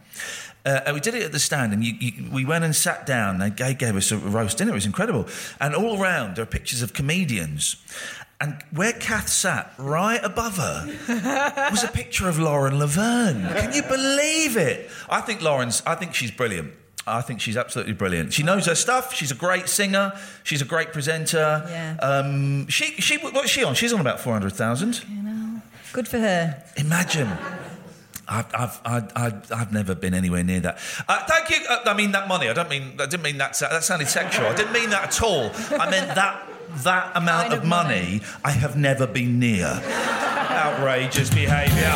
Uh, 0.66 0.82
and 0.88 0.96
we 0.96 1.00
did 1.00 1.14
it 1.14 1.22
at 1.22 1.32
the 1.32 1.40
stand, 1.40 1.74
and 1.74 1.84
you, 1.84 1.94
you, 2.00 2.32
we 2.32 2.44
went 2.44 2.64
and 2.64 2.76
sat 2.76 3.06
down. 3.06 3.38
They 3.38 3.52
gave, 3.52 3.96
us 3.96 4.12
a 4.12 4.18
roast 4.18 4.58
dinner. 4.58 4.72
It 4.72 4.76
was 4.76 4.86
incredible. 4.86 5.28
And 5.62 5.76
all 5.76 6.02
around 6.02 6.36
there 6.36 6.44
are 6.44 6.48
pictures 6.48 6.82
of 6.82 6.94
comedians. 6.94 7.76
And 8.42 8.62
where 8.72 8.92
Kath 8.92 9.30
sat, 9.30 9.74
right 9.78 10.20
above 10.24 10.58
her, 10.58 10.88
was 11.72 11.84
a 11.84 11.88
picture 11.88 12.28
of 12.28 12.40
Lauren 12.40 12.80
Laverne. 12.80 13.44
Can 13.44 13.74
you 13.74 13.84
believe 13.84 14.58
it? 14.58 14.90
I 15.10 15.22
think 15.22 15.42
Lauren's. 15.42 15.82
I 15.86 15.96
think 15.96 16.14
she's 16.14 16.32
brilliant. 16.32 16.74
I 17.08 17.22
think 17.22 17.40
she's 17.40 17.56
absolutely 17.56 17.94
brilliant. 17.94 18.34
She 18.34 18.42
knows 18.42 18.66
her 18.66 18.76
stuff. 18.76 19.14
She's 19.14 19.32
a 19.32 19.36
great 19.36 19.70
singer. 19.70 20.14
She's 20.44 20.62
a 20.62 20.66
great 20.66 20.92
presenter. 20.92 21.64
Yeah. 21.70 21.98
Um, 22.02 22.68
she, 22.68 22.86
she, 23.00 23.18
what's 23.18 23.52
she 23.52 23.64
on? 23.64 23.76
She's 23.76 23.94
on 23.94 24.02
about 24.02 24.20
four 24.20 24.34
hundred 24.34 24.54
thousand. 24.54 25.06
Good 25.94 26.08
for 26.08 26.18
her. 26.18 26.64
Imagine. 26.76 27.30
I've, 28.28 28.54
I've, 28.56 28.82
I've, 28.86 29.12
I've, 29.16 29.52
I've 29.52 29.74
never 29.74 29.96
been 29.96 30.14
anywhere 30.14 30.44
near 30.44 30.60
that. 30.62 30.80
Uh, 31.08 31.26
thank 31.28 31.50
you. 31.50 31.58
Uh, 31.70 31.80
I 31.86 31.94
mean 31.94 32.12
that 32.12 32.28
money. 32.28 32.50
I 32.50 32.54
don't 32.54 32.70
mean. 32.70 32.94
I 33.00 33.06
didn't 33.06 33.24
mean 33.24 33.38
that. 33.38 33.58
That 33.60 33.84
sounded 33.84 34.08
sexual. 34.08 34.46
I 34.48 34.56
didn't 34.56 34.74
mean 34.74 34.90
that 34.90 35.04
at 35.04 35.22
all. 35.22 35.52
I 35.80 35.90
meant 35.90 36.16
that 36.16 36.48
that 36.84 37.16
amount 37.16 37.50
Kind 37.50 37.54
of 37.54 37.60
of 37.60 37.66
money, 37.66 38.22
I 38.44 38.52
have 38.52 38.76
never 38.76 39.08
been 39.08 39.40
near. 39.40 39.68
Outrageous 39.68 41.30
behaviour. 41.30 41.94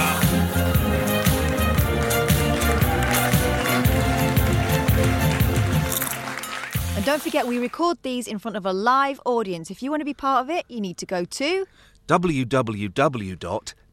And 6.96 7.06
don't 7.06 7.22
forget, 7.22 7.48
we 7.48 7.58
record 7.60 7.98
these 8.04 8.28
in 8.28 8.40
front 8.40 8.58
of 8.58 8.66
a 8.66 8.74
live 8.74 9.22
audience. 9.26 9.72
If 9.72 9.82
you 9.82 9.90
want 9.90 10.02
to 10.02 10.06
be 10.06 10.14
part 10.14 10.44
of 10.44 10.50
it, 10.50 10.66
you 10.68 10.82
need 10.82 10.98
to 10.98 11.06
go 11.06 11.24
to. 11.26 11.66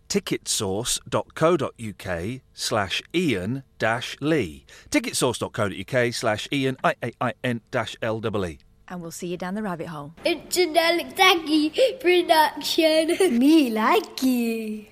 www.ticketsource.co.uk 0.08 2.40
slash 2.54 3.02
Ian 3.14 3.62
dash 3.78 4.16
Lee. 4.20 4.64
Ticketsource.co.uk 4.90 6.14
slash 6.14 6.48
Ian 6.52 6.76
I 6.84 6.94
A 7.02 7.12
I 7.20 7.32
N 7.44 7.60
dash 7.70 7.96
L 8.02 8.20
double 8.20 8.46
E. 8.46 8.58
And 8.88 9.02
we'll 9.02 9.10
see 9.10 9.26
you 9.26 9.36
down 9.36 9.54
the 9.54 9.62
rabbit 9.62 9.88
hole. 9.88 10.14
It's 10.24 10.56
an 10.56 10.74
Alexaki 10.74 12.00
production. 12.00 13.16
Me 13.38 13.70
like 13.70 14.22
you. 14.22 14.86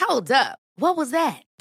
Hold 0.00 0.30
up. 0.30 0.58
What 0.76 0.96
was 0.96 1.10
that? 1.12 1.42